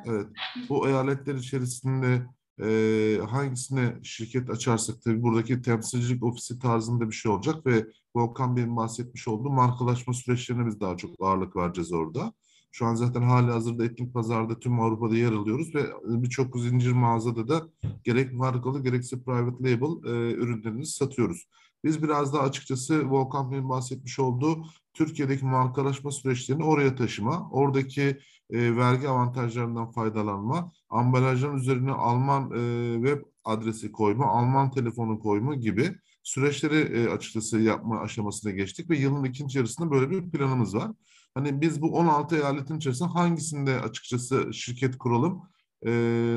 [0.05, 0.27] evet,
[0.69, 2.25] bu eyaletler içerisinde
[2.63, 8.77] e, hangisine şirket açarsak tabii buradaki temsilcilik ofisi tarzında bir şey olacak ve Volkan Bey'in
[8.77, 12.33] bahsetmiş olduğu markalaşma süreçlerine biz daha çok ağırlık vereceğiz orada.
[12.71, 17.47] Şu an zaten hali hazırda etnik pazarda tüm Avrupa'da yer alıyoruz ve birçok zincir mağazada
[17.47, 17.69] da
[18.03, 21.47] gerek markalı gerekse private label e, ürünlerimizi satıyoruz.
[21.83, 24.63] Biz biraz daha açıkçası Volkan Bey'in bahsetmiş olduğu
[24.93, 28.19] Türkiye'deki markalaşma süreçlerini oraya taşıma, oradaki
[28.49, 35.95] e, vergi avantajlarından faydalanma, ambalajların üzerine Alman e, web adresi koyma, Alman telefonu koyma gibi
[36.23, 40.91] süreçleri e, açıkçası yapma aşamasına geçtik ve yılın ikinci yarısında böyle bir planımız var.
[41.33, 45.41] Hani biz bu 16 eyaletin içerisinde hangisinde açıkçası şirket kuralım
[45.85, 45.91] e,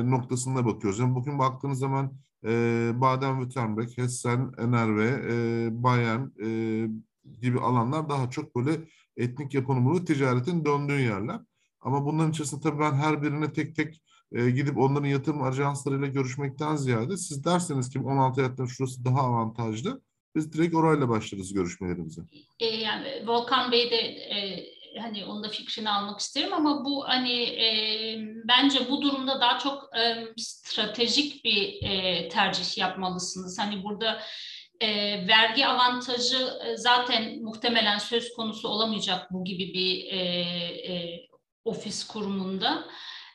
[0.05, 0.99] noktasında bakıyoruz.
[0.99, 2.13] Yani bugün baktığınız zaman
[2.45, 2.49] e,
[3.01, 6.47] Baden-Württemberg, Hessen, NRW, e, Bayern e,
[7.41, 8.71] gibi alanlar daha çok böyle
[9.17, 11.39] etnik yapımlı ticaretin döndüğü yerler.
[11.81, 16.75] Ama bunların içerisinde tabii ben her birine tek tek e, gidip onların yatırım ajanslarıyla görüşmekten
[16.75, 20.01] ziyade siz derseniz ki 16 hayattan şurası daha avantajlı.
[20.35, 22.21] biz direkt orayla başlarız görüşmelerimize.
[22.59, 24.65] E, yani Volkan Bey de e,
[25.01, 27.67] hani onun da fikrini almak isterim ama bu hani e,
[28.47, 33.59] bence bu durumda daha çok e, stratejik bir e, tercih yapmalısınız.
[33.59, 34.21] Hani burada
[34.79, 34.87] e,
[35.27, 40.19] vergi avantajı e, zaten muhtemelen söz konusu olamayacak bu gibi bir e,
[40.93, 41.27] e,
[41.65, 42.87] ofis kurumunda.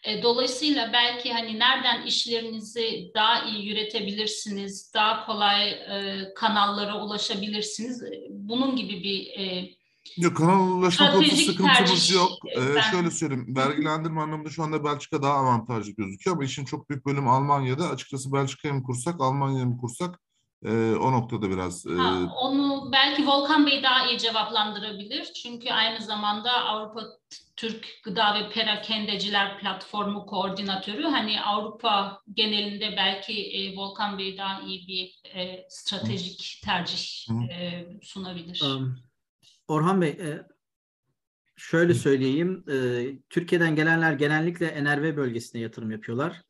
[0.04, 8.02] E, dolayısıyla belki hani nereden işlerinizi daha iyi yürütebilirsiniz, daha kolay e, kanallara ulaşabilirsiniz.
[8.30, 9.70] Bunun gibi bir e,
[10.16, 12.30] Yok kanal ulaşma konusu Stratejik sıkıntımız tercih, yok.
[12.56, 13.56] Ee, ben- şöyle söyleyeyim.
[13.56, 17.88] Vergilendirme anlamında şu anda Belçika daha avantajlı gözüküyor ama işin çok büyük bölümü Almanya'da.
[17.88, 20.20] Açıkçası Belçika'yı mı kursak, Almanya'yı mı kursak
[20.64, 25.24] e, o noktada biraz e, Ha, onu belki Volkan Bey daha iyi cevaplandırabilir.
[25.42, 27.00] Çünkü aynı zamanda Avrupa
[27.56, 31.02] Türk Gıda ve Perakendeciler Platformu koordinatörü.
[31.04, 37.52] Hani Avrupa genelinde belki e, Volkan Bey daha iyi bir e, stratejik tercih Hı.
[37.52, 38.62] e, sunabilir.
[38.62, 39.07] Um,
[39.68, 40.46] Orhan Bey, e,
[41.56, 42.64] şöyle söyleyeyim.
[42.70, 46.42] e, Türkiye'den gelenler genellikle NRV bölgesine yatırım yapıyorlar.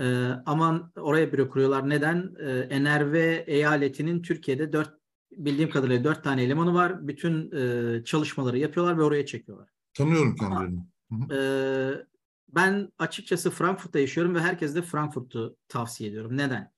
[0.00, 0.04] E,
[0.46, 1.88] Ama oraya büro kuruyorlar.
[1.88, 2.34] Neden?
[2.70, 3.14] E, NRV
[3.46, 4.90] eyaletinin Türkiye'de dört
[5.32, 7.08] bildiğim kadarıyla dört tane elemanı var.
[7.08, 9.68] Bütün e, çalışmaları yapıyorlar ve oraya çekiyorlar.
[9.94, 12.04] tanıyorum Ama- kendilerini.
[12.48, 16.36] Ben açıkçası Frankfurt'ta yaşıyorum ve herkese de Frankfurt'u tavsiye ediyorum.
[16.36, 16.72] Neden?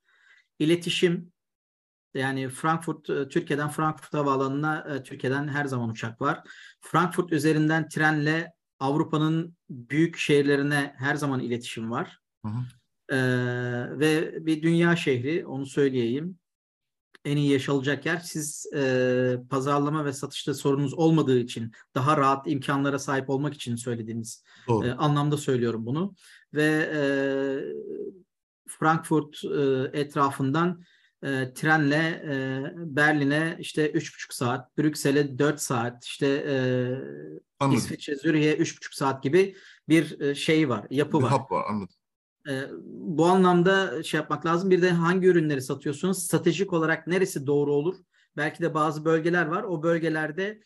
[0.59, 1.33] İletişim
[2.17, 6.41] yani Frankfurt, e, Türkiye'den Frankfurt Havaalanı'na e, Türkiye'den her zaman uçak var.
[6.81, 12.19] Frankfurt üzerinden trenle Avrupa'nın büyük şehirlerine her zaman iletişim var.
[12.45, 12.59] Hı hı.
[13.11, 16.39] Ee, ve bir dünya şehri, onu söyleyeyim.
[17.25, 18.17] En iyi yaşanacak yer.
[18.17, 24.45] Siz e, pazarlama ve satışta sorunuz olmadığı için, daha rahat imkanlara sahip olmak için söylediğiniz
[24.69, 24.87] Doğru.
[24.87, 26.15] e, anlamda söylüyorum bunu.
[26.55, 27.01] Ve e,
[28.69, 30.83] Frankfurt e, etrafından
[31.23, 36.57] e, trenle e, Berlin'e işte üç buçuk saat, Brüksel'e dört saat, işte e.
[37.73, 39.57] İsviçre, Zürih'e üç buçuk saat gibi
[39.89, 41.31] bir e, şey var, yapı Bir var.
[41.31, 41.95] hap var anladım.
[42.49, 44.71] E, bu anlamda şey yapmak lazım.
[44.71, 46.23] Bir de hangi ürünleri satıyorsunuz?
[46.23, 47.97] Stratejik olarak neresi doğru olur?
[48.37, 49.63] Belki de bazı bölgeler var.
[49.63, 50.61] O bölgelerde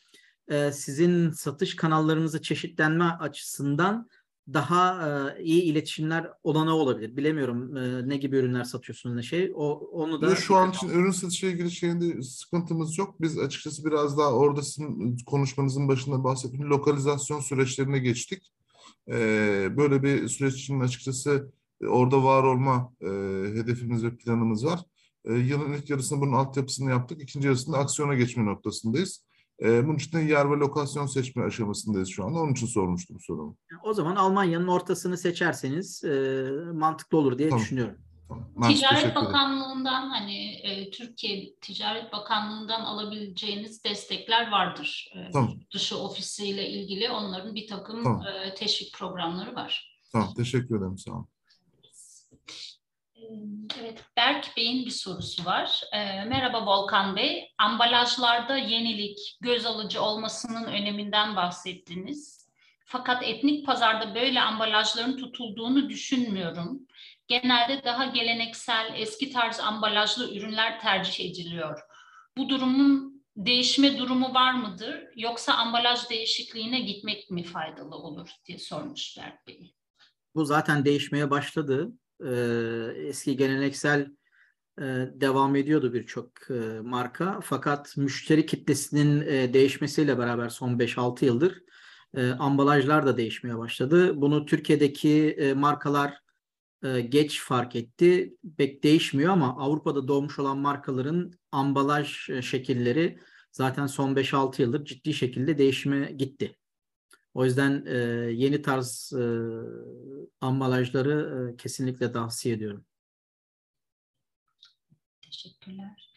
[0.49, 4.09] e, sizin satış kanallarınızı çeşitlenme açısından
[4.53, 7.17] daha e, iyi iletişimler olanağı olabilir.
[7.17, 9.53] Bilemiyorum e, ne gibi ürünler satıyorsunuz ne şey.
[9.55, 13.15] O onu da şu an için ürün satışıyla ilgili şeyinde sıkıntımız yok.
[13.21, 18.53] Biz açıkçası biraz daha orada sizin konuşmanızın başında bahsettiğim lokalizasyon süreçlerine geçtik.
[19.77, 21.51] Böyle bir süreç için açıkçası
[21.89, 23.07] orada var olma e,
[23.55, 24.81] hedefimiz ve planımız var.
[25.25, 27.23] E, yılın ilk yarısında bunun altyapısını yaptık.
[27.23, 29.25] İkinci yarısında aksiyona geçme noktasındayız.
[29.63, 32.39] E, bunun için de yer ve lokasyon seçme aşamasındayız şu anda.
[32.39, 33.57] Onun için sormuştum sorumu.
[33.85, 37.63] o zaman Almanya'nın ortasını seçerseniz e, mantıklı olur diye Tamam.
[37.65, 37.97] düşünüyorum.
[38.29, 38.75] Tamam.
[38.75, 39.17] Ticaret.
[39.17, 45.13] Bakanlığı'ndan hani e, Türkiye Ticaret Bakanlığı'ndan alabileceğiniz destekler vardır.
[45.17, 45.55] E, Tamam.
[45.75, 48.23] Dışı ofisiyle ilgili onların bir takım Tamam.
[48.27, 50.01] e, teşvik programları var.
[50.13, 50.99] Tamam, teşekkür ederim.
[50.99, 51.29] Sağ olun.
[53.81, 55.83] Evet, Berk Bey'in bir sorusu var.
[55.93, 57.53] E, merhaba Volkan Bey.
[57.59, 62.49] Ambalajlarda yenilik, göz alıcı olmasının öneminden bahsettiniz.
[62.85, 66.87] Fakat etnik pazarda böyle ambalajların tutulduğunu düşünmüyorum.
[67.29, 71.81] Genelde daha geleneksel, eski tarz ambalajlı ürünler tercih ediliyor.
[72.37, 75.05] Bu durumun değişme durumu var mıdır?
[75.17, 79.75] Yoksa ambalaj değişikliğine gitmek mi faydalı olur diye sormuş Berk Bey.
[80.35, 81.93] Bu zaten değişmeye başladı.
[82.27, 84.11] Ee, eski geleneksel
[84.79, 87.41] e, devam ediyordu birçok e, marka.
[87.43, 91.63] Fakat müşteri kitlesinin e, değişmesiyle beraber son 5-6 yıldır
[92.15, 94.21] e, ambalajlar da değişmeye başladı.
[94.21, 96.21] Bunu Türkiye'deki e, markalar
[96.85, 98.35] e, geç fark etti.
[98.57, 103.19] Pek değişmiyor ama Avrupa'da doğmuş olan markaların ambalaj e, şekilleri
[103.53, 106.57] zaten son 5-6 yıldır ciddi şekilde değişime gitti.
[107.35, 107.97] O yüzden e,
[108.33, 109.23] yeni tarz e,
[110.41, 112.85] ambalajları e, kesinlikle tavsiye ediyorum.
[115.23, 116.15] Teşekkürler.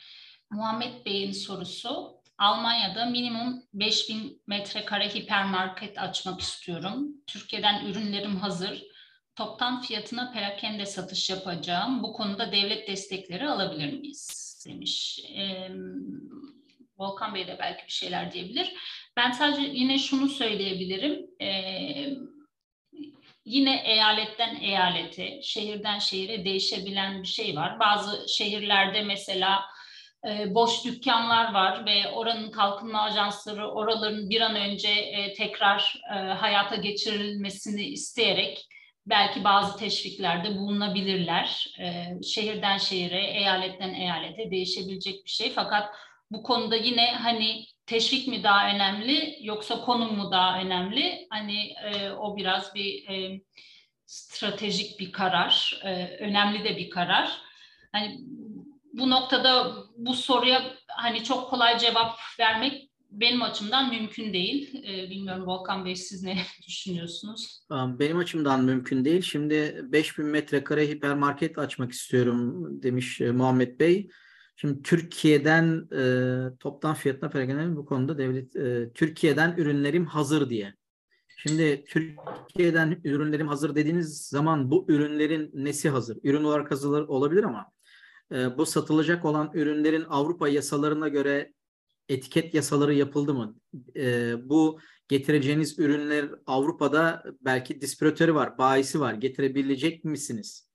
[0.51, 2.23] Muhammed Bey'in sorusu.
[2.37, 7.07] Almanya'da minimum 5000 metrekare hipermarket açmak istiyorum.
[7.27, 8.83] Türkiye'den ürünlerim hazır.
[9.35, 12.03] Toptan fiyatına perakende satış yapacağım.
[12.03, 14.63] Bu konuda devlet destekleri alabilir miyiz?
[14.67, 15.19] Demiş.
[15.29, 15.71] Ee,
[16.97, 18.73] Volkan Bey de belki bir şeyler diyebilir.
[19.17, 21.25] Ben sadece yine şunu söyleyebilirim.
[21.41, 22.09] Ee,
[23.45, 27.79] yine eyaletten eyalete, şehirden şehire değişebilen bir şey var.
[27.79, 29.65] Bazı şehirlerde mesela
[30.27, 36.15] e, boş dükkanlar var ve oranın kalkınma ajansları oraların bir an önce e, tekrar e,
[36.15, 38.67] hayata geçirilmesini isteyerek
[39.05, 41.75] belki bazı teşviklerde bulunabilirler.
[41.79, 45.51] E, şehirden şehire, eyaletten eyalete değişebilecek bir şey.
[45.51, 45.95] Fakat
[46.31, 51.27] bu konuda yine hani teşvik mi daha önemli yoksa konum mu daha önemli?
[51.29, 53.41] Hani e, o biraz bir e,
[54.05, 57.41] stratejik bir karar, e, önemli de bir karar.
[57.91, 58.19] Hani
[58.93, 64.83] bu noktada bu soruya hani çok kolay cevap vermek benim açımdan mümkün değil.
[64.87, 67.61] E, bilmiyorum Volkan Bey siz ne düşünüyorsunuz?
[67.71, 69.21] Benim açımdan mümkün değil.
[69.21, 74.09] Şimdi 5000 metrekare hipermarket açmak istiyorum demiş e, Muhammed Bey.
[74.55, 80.73] Şimdi Türkiye'den e, toptan fiyatına perakende bu konuda devlet e, Türkiye'den ürünlerim hazır diye.
[81.37, 86.17] Şimdi Türkiye'den ürünlerim hazır dediğiniz zaman bu ürünlerin nesi hazır?
[86.23, 87.71] Ürün olarak hazır olabilir ama
[88.31, 91.53] e, bu satılacak olan ürünlerin Avrupa yasalarına göre
[92.09, 93.55] etiket yasaları yapıldı mı?
[93.95, 99.13] E, bu getireceğiniz ürünler Avrupa'da belki distribütörü var, bayisi var.
[99.13, 100.69] Getirebilecek misiniz?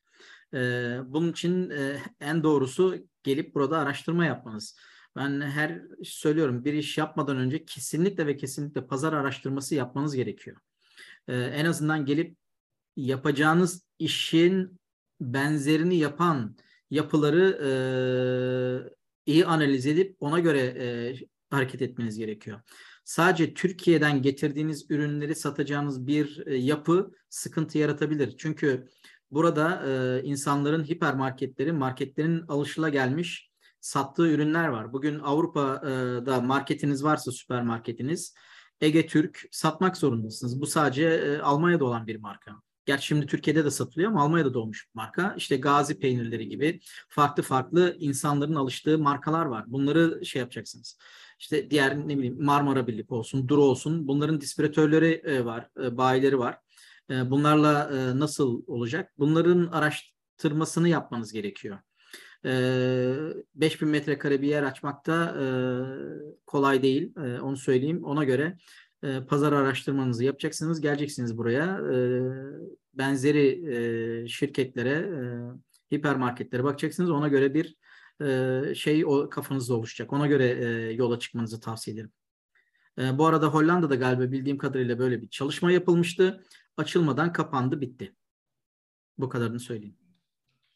[0.54, 0.58] E,
[1.06, 2.96] bunun için e, en doğrusu
[3.28, 4.78] gelip burada araştırma yapmanız.
[5.16, 10.56] Ben her söylüyorum bir iş yapmadan önce kesinlikle ve kesinlikle pazar araştırması yapmanız gerekiyor.
[11.28, 12.36] Ee, en azından gelip
[12.96, 14.80] yapacağınız işin
[15.20, 16.56] benzerini yapan
[16.90, 17.70] yapıları e,
[19.32, 21.14] iyi analiz edip ona göre e,
[21.50, 22.60] hareket etmeniz gerekiyor.
[23.04, 28.34] Sadece Türkiye'den getirdiğiniz ürünleri satacağınız bir e, yapı sıkıntı yaratabilir.
[28.38, 28.88] Çünkü
[29.30, 33.50] burada e, insanların hipermarketlerin, marketlerin alışıla gelmiş
[33.80, 34.92] sattığı ürünler var.
[34.92, 38.34] Bugün Avrupa'da marketiniz varsa süpermarketiniz
[38.80, 40.60] Ege Türk satmak zorundasınız.
[40.60, 42.52] Bu sadece e, Almanya'da olan bir marka.
[42.86, 45.34] Gerçi şimdi Türkiye'de de satılıyor ama Almanya'da doğmuş bir marka.
[45.36, 49.64] İşte Gazi peynirleri gibi farklı farklı insanların alıştığı markalar var.
[49.66, 50.98] Bunları şey yapacaksınız.
[51.38, 54.08] İşte diğer ne bileyim Marmara Birlik olsun, Duru olsun.
[54.08, 56.58] Bunların distribütörleri e, var, bayileri var.
[57.11, 59.12] Bunlarla nasıl olacak?
[59.18, 61.78] Bunların araştırmasını yapmanız gerekiyor.
[62.44, 65.34] 5000 metrekare bir yer açmak da
[66.46, 67.14] kolay değil.
[67.42, 68.04] Onu söyleyeyim.
[68.04, 68.59] Ona göre
[69.28, 70.80] pazar araştırmanızı yapacaksınız.
[70.80, 71.80] Geleceksiniz buraya.
[72.94, 75.09] Benzeri şirketlere,
[75.94, 77.11] hipermarketlere bakacaksınız.
[77.11, 77.76] Ona göre bir
[78.74, 80.12] şey o kafanızda oluşacak.
[80.12, 80.46] Ona göre
[80.92, 82.11] yola çıkmanızı tavsiye ederim.
[83.18, 86.44] Bu arada Hollanda'da galiba bildiğim kadarıyla böyle bir çalışma yapılmıştı.
[86.78, 88.14] Açılmadan kapandı, bitti.
[89.18, 89.98] Bu kadarını söyleyeyim.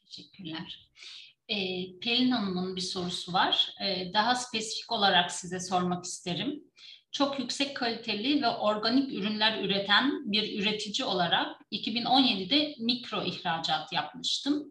[0.07, 0.91] Teşekkürler.
[1.49, 1.57] E,
[1.99, 3.75] Pelin Hanım'ın bir sorusu var.
[3.81, 6.65] E, daha spesifik olarak size sormak isterim.
[7.13, 14.69] Çok yüksek kaliteli ve organik ürünler üreten bir üretici olarak 2017'de mikro ihracat yapmıştım.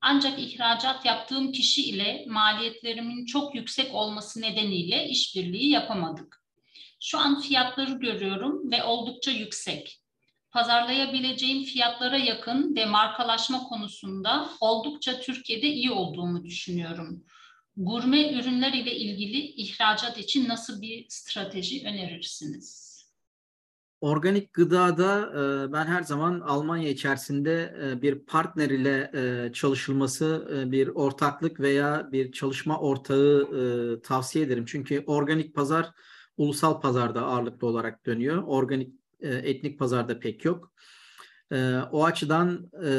[0.00, 6.44] Ancak ihracat yaptığım kişi ile maliyetlerimin çok yüksek olması nedeniyle işbirliği yapamadık.
[7.00, 9.99] Şu an fiyatları görüyorum ve oldukça yüksek
[10.50, 17.24] pazarlayabileceğim fiyatlara yakın ve markalaşma konusunda oldukça Türkiye'de iyi olduğumu düşünüyorum.
[17.76, 22.90] Gurme ürünler ile ilgili ihracat için nasıl bir strateji önerirsiniz?
[24.00, 30.88] Organik gıdada e, ben her zaman Almanya içerisinde e, bir partner ile e, çalışılması, bir
[30.88, 34.64] ortaklık veya bir çalışma ortağı tavsiye ederim.
[34.68, 35.90] Çünkü organik pazar
[36.36, 38.42] ulusal pazarda ağırlıklı olarak dönüyor.
[38.46, 40.72] Organik e, etnik pazarda pek yok.
[41.52, 42.90] E, o açıdan e,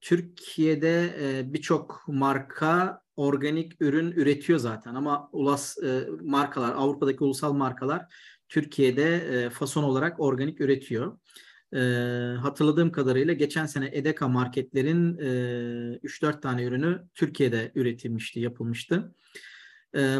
[0.00, 1.14] Türkiye'de
[1.46, 5.76] birçok marka organik ürün üretiyor zaten ama ulas
[6.20, 8.14] markalar Avrupa'daki ulusal markalar
[8.48, 11.18] Türkiye'de fason olarak organik üretiyor.
[12.38, 19.14] Hatırladığım kadarıyla geçen sene Edeka marketlerin e, 3-4 tane ürünü Türkiye'de üretilmişti, yapılmıştı.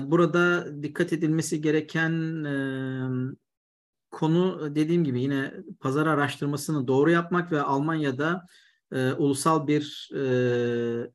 [0.03, 2.13] Burada dikkat edilmesi gereken
[4.13, 8.47] konu e, dediğim gibi yine pazar araştırmasını doğru yapmak ve Almanya'da
[8.93, 11.11] e, ulusal bir e,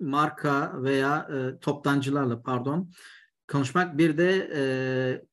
[0.00, 2.90] marka veya e, toptancılarla pardon
[3.48, 3.98] konuşmak.
[3.98, 4.62] Bir de e,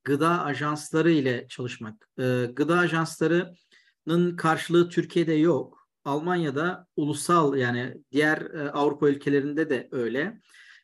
[0.03, 2.09] gıda ajansları ile çalışmak.
[2.19, 5.87] E, gıda ajanslarının karşılığı Türkiye'de yok.
[6.05, 10.41] Almanya'da ulusal yani diğer e, Avrupa ülkelerinde de öyle.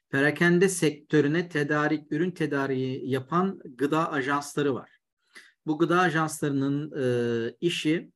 [0.10, 4.99] Perakende sektörüne tedarik, ürün tedariği yapan gıda ajansları var
[5.70, 7.06] bu gıda ajanslarının e,
[7.62, 8.12] işi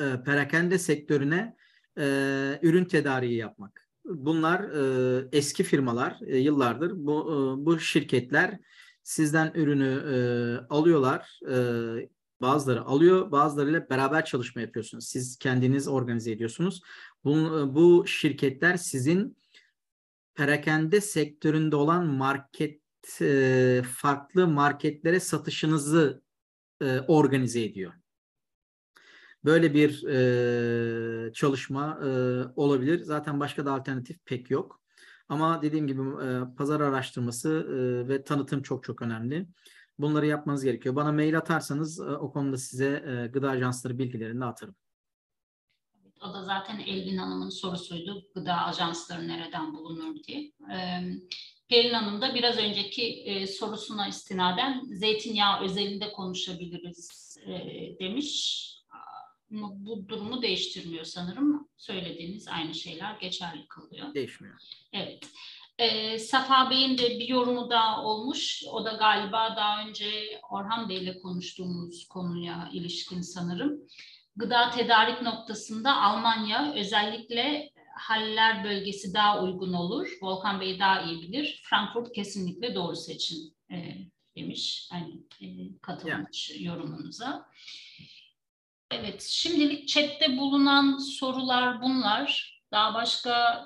[0.00, 1.56] e, perakende sektörüne
[1.98, 2.04] e,
[2.62, 3.88] ürün tedariği yapmak.
[4.04, 8.58] Bunlar e, eski firmalar e, yıllardır bu e, bu şirketler
[9.02, 10.16] sizden ürünü e,
[10.74, 11.40] alıyorlar.
[11.50, 11.56] E,
[12.40, 15.06] bazıları alıyor, bazılarıyla beraber çalışma yapıyorsunuz.
[15.08, 16.80] Siz kendiniz organize ediyorsunuz.
[17.24, 17.34] Bu,
[17.74, 19.36] bu şirketler sizin
[20.34, 22.80] perakende sektöründe olan market
[23.20, 26.22] e, farklı marketlere satışınızı
[26.82, 27.92] e, organize ediyor.
[29.44, 32.08] Böyle bir e, çalışma e,
[32.56, 32.98] olabilir.
[32.98, 34.80] Zaten başka da alternatif pek yok.
[35.28, 39.46] Ama dediğim gibi e, pazar araştırması e, ve tanıtım çok çok önemli.
[39.98, 40.96] Bunları yapmanız gerekiyor.
[40.96, 44.74] Bana mail atarsanız e, o konuda size e, gıda ajansları bilgilerini atarım.
[46.20, 48.26] O da zaten Elvin Hanım'ın sorusuydu.
[48.34, 50.52] Gıda ajansları nereden bulunur diye.
[50.72, 51.00] Ee,
[51.70, 57.52] Pelin Hanım da biraz önceki e, sorusuna istinaden zeytinyağı özelinde konuşabiliriz e,
[58.00, 58.66] demiş.
[59.52, 61.68] Ama bu durumu değiştirmiyor sanırım.
[61.76, 64.14] Söylediğiniz aynı şeyler geçerli kalıyor.
[64.14, 64.54] Değişmiyor.
[64.92, 65.26] Evet.
[65.78, 68.64] E, Safa Bey'in de bir yorumu daha olmuş.
[68.72, 73.80] O da galiba daha önce Orhan Bey ile konuştuğumuz konuya ilişkin sanırım.
[74.36, 80.08] Gıda tedarik noktasında Almanya özellikle Haller bölgesi daha uygun olur.
[80.22, 81.62] Volkan Bey daha iyi bilir.
[81.64, 83.38] Frankfurt kesinlikle doğru seçim
[83.70, 83.96] e,
[84.36, 84.88] demiş.
[84.90, 85.46] Hani e,
[85.82, 86.64] katılmış yani.
[86.64, 87.48] yorumunuza.
[88.90, 92.60] Evet, şimdilik chatte bulunan sorular bunlar.
[92.72, 93.64] Daha başka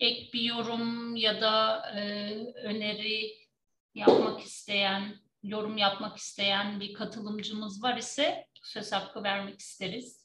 [0.00, 2.00] ek bir yorum ya da e,
[2.54, 3.34] öneri
[3.94, 10.23] yapmak isteyen, yorum yapmak isteyen bir katılımcımız var ise söz hakkı vermek isteriz.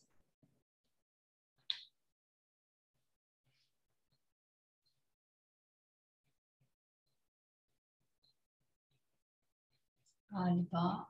[10.32, 11.08] Galiba.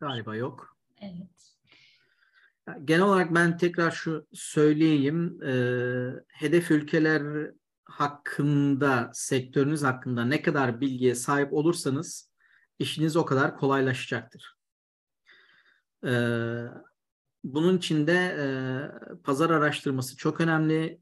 [0.00, 0.76] Galiba yok.
[1.00, 1.56] Evet.
[2.84, 5.42] Genel olarak ben tekrar şu söyleyeyim.
[5.42, 5.52] E,
[6.28, 7.50] hedef ülkeler
[7.84, 12.30] hakkında, sektörünüz hakkında ne kadar bilgiye sahip olursanız
[12.78, 14.56] işiniz o kadar kolaylaşacaktır.
[16.04, 16.12] E,
[17.44, 18.46] bunun için de e,
[19.22, 21.00] pazar araştırması çok önemli.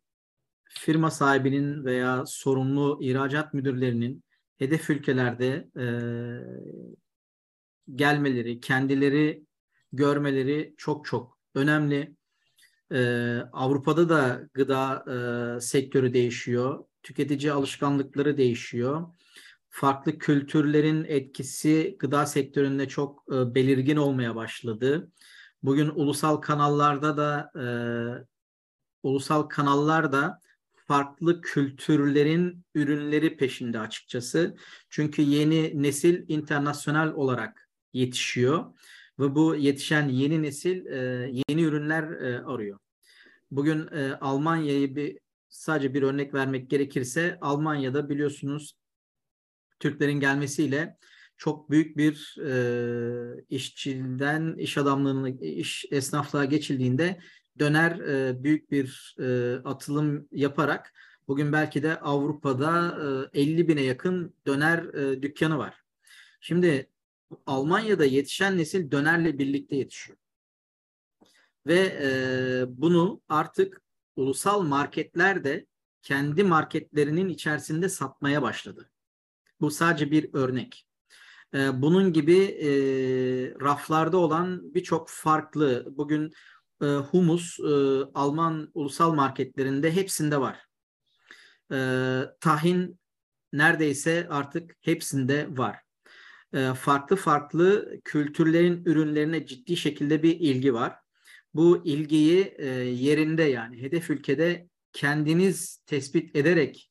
[0.65, 4.25] Firma sahibinin veya sorumlu ihracat müdürlerinin
[4.59, 5.87] hedef ülkelerde e,
[7.95, 9.45] gelmeleri, kendileri
[9.93, 12.17] görmeleri çok çok önemli.
[12.93, 15.05] Ee, Avrupa'da da gıda
[15.57, 16.85] e, sektörü değişiyor.
[17.03, 19.15] Tüketici alışkanlıkları değişiyor.
[19.71, 25.11] Farklı kültürlerin etkisi gıda sektöründe çok e, belirgin olmaya başladı.
[25.63, 27.67] Bugün ulusal kanallarda da e,
[29.03, 30.41] ulusal kanallar da
[30.87, 34.57] farklı kültürlerin ürünleri peşinde açıkçası.
[34.91, 38.65] Çünkü yeni nesil internasyonel olarak yetişiyor
[39.19, 42.79] ve bu yetişen yeni nesil e, yeni ürünler e, arıyor.
[43.51, 45.19] Bugün e, Almanya'yı bir
[45.49, 48.77] sadece bir örnek vermek gerekirse Almanya'da biliyorsunuz
[49.81, 50.97] Türklerin gelmesiyle
[51.37, 57.19] çok büyük bir e, işçiden iş adamlığına, iş esnaflığa geçildiğinde
[57.59, 60.93] döner e, büyük bir e, atılım yaparak
[61.29, 62.99] bugün belki de Avrupa'da
[63.35, 65.85] e, 50 bine yakın döner e, dükkanı var.
[66.41, 66.91] Şimdi
[67.47, 70.19] Almanya'da yetişen nesil dönerle birlikte yetişiyor.
[71.67, 72.09] Ve e,
[72.69, 73.83] bunu artık
[74.17, 75.67] ulusal marketler de
[76.03, 78.91] kendi marketlerinin içerisinde satmaya başladı.
[79.61, 80.87] Bu sadece bir örnek.
[81.55, 82.69] E, bunun gibi e,
[83.61, 86.33] raflarda olan birçok farklı, bugün
[86.85, 87.65] e, humus e,
[88.15, 90.67] Alman ulusal marketlerinde hepsinde var.
[91.73, 91.79] E,
[92.41, 92.99] tahin
[93.53, 95.77] neredeyse artık hepsinde var.
[96.55, 100.97] E, farklı farklı kültürlerin ürünlerine ciddi şekilde bir ilgi var.
[101.55, 106.91] Bu ilgiyi e, yerinde yani hedef ülkede kendiniz tespit ederek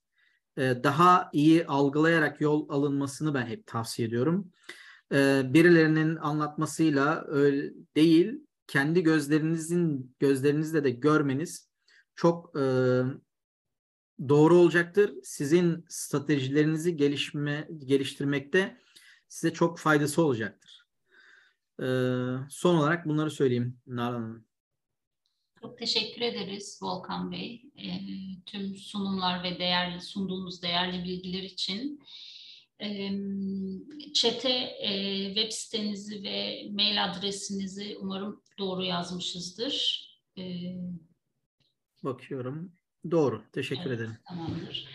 [0.58, 4.52] e, daha iyi algılayarak yol alınmasını ben hep tavsiye ediyorum.
[5.54, 11.70] Birilerinin anlatmasıyla öyle değil, kendi gözlerinizin gözlerinizle de görmeniz
[12.16, 12.56] çok
[14.30, 15.14] doğru olacaktır.
[15.24, 18.78] Sizin stratejilerinizi gelişme geliştirmekte
[19.28, 20.84] size çok faydası olacaktır.
[21.80, 21.86] Ee,
[22.50, 24.46] son olarak bunları söyleyeyim Nalan Hanım.
[25.62, 27.72] Çok teşekkür ederiz Volkan Bey.
[27.78, 27.88] E,
[28.46, 32.00] tüm sunumlar ve değerli sunduğunuz değerli bilgiler için.
[34.14, 34.78] Çete
[35.36, 40.04] web sitenizi ve mail adresinizi umarım doğru yazmışızdır.
[42.04, 42.74] Bakıyorum.
[43.12, 43.44] Doğru.
[43.54, 44.18] Teşekkür evet, ederim.
[44.28, 44.88] Tamamdır.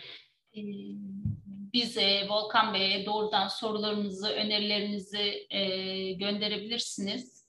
[1.73, 5.47] Bize, Volkan Bey'e doğrudan sorularınızı, önerilerinizi
[6.19, 7.45] gönderebilirsiniz.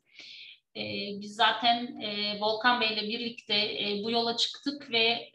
[1.20, 2.02] Biz zaten
[2.40, 5.30] Volkan Bey'le birlikte bu yola çıktık ve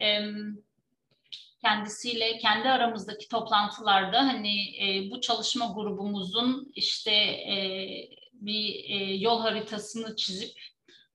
[1.60, 7.56] kendisiyle kendi aramızdaki toplantılarda hani e, bu çalışma grubumuzun işte e,
[8.32, 10.52] bir e, yol haritasını çizip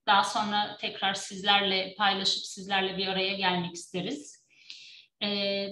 [0.07, 4.45] daha sonra tekrar sizlerle paylaşıp sizlerle bir araya gelmek isteriz.
[5.23, 5.27] E,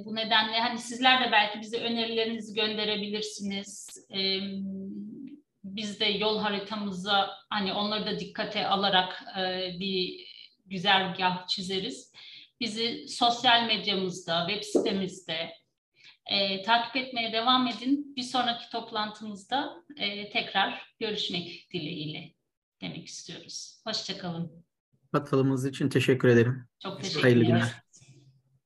[0.05, 3.87] bu nedenle hani sizler de belki bize önerilerinizi gönderebilirsiniz.
[4.13, 4.39] E,
[5.63, 10.27] biz de yol haritamıza hani onları da dikkate alarak e, bir
[10.65, 12.13] güzergah çizeriz.
[12.59, 15.53] Bizi sosyal medyamızda, web sitemizde
[16.25, 18.15] e, takip etmeye devam edin.
[18.15, 22.33] Bir sonraki toplantımızda e, tekrar görüşmek dileğiyle
[22.81, 23.81] demek istiyoruz.
[23.87, 24.65] Hoşçakalın.
[25.13, 26.67] Katılımınız için teşekkür ederim.
[26.79, 27.55] Çok teşekkür Hayırlı ederim.
[27.55, 27.83] günler.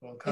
[0.02, 0.18] Volkan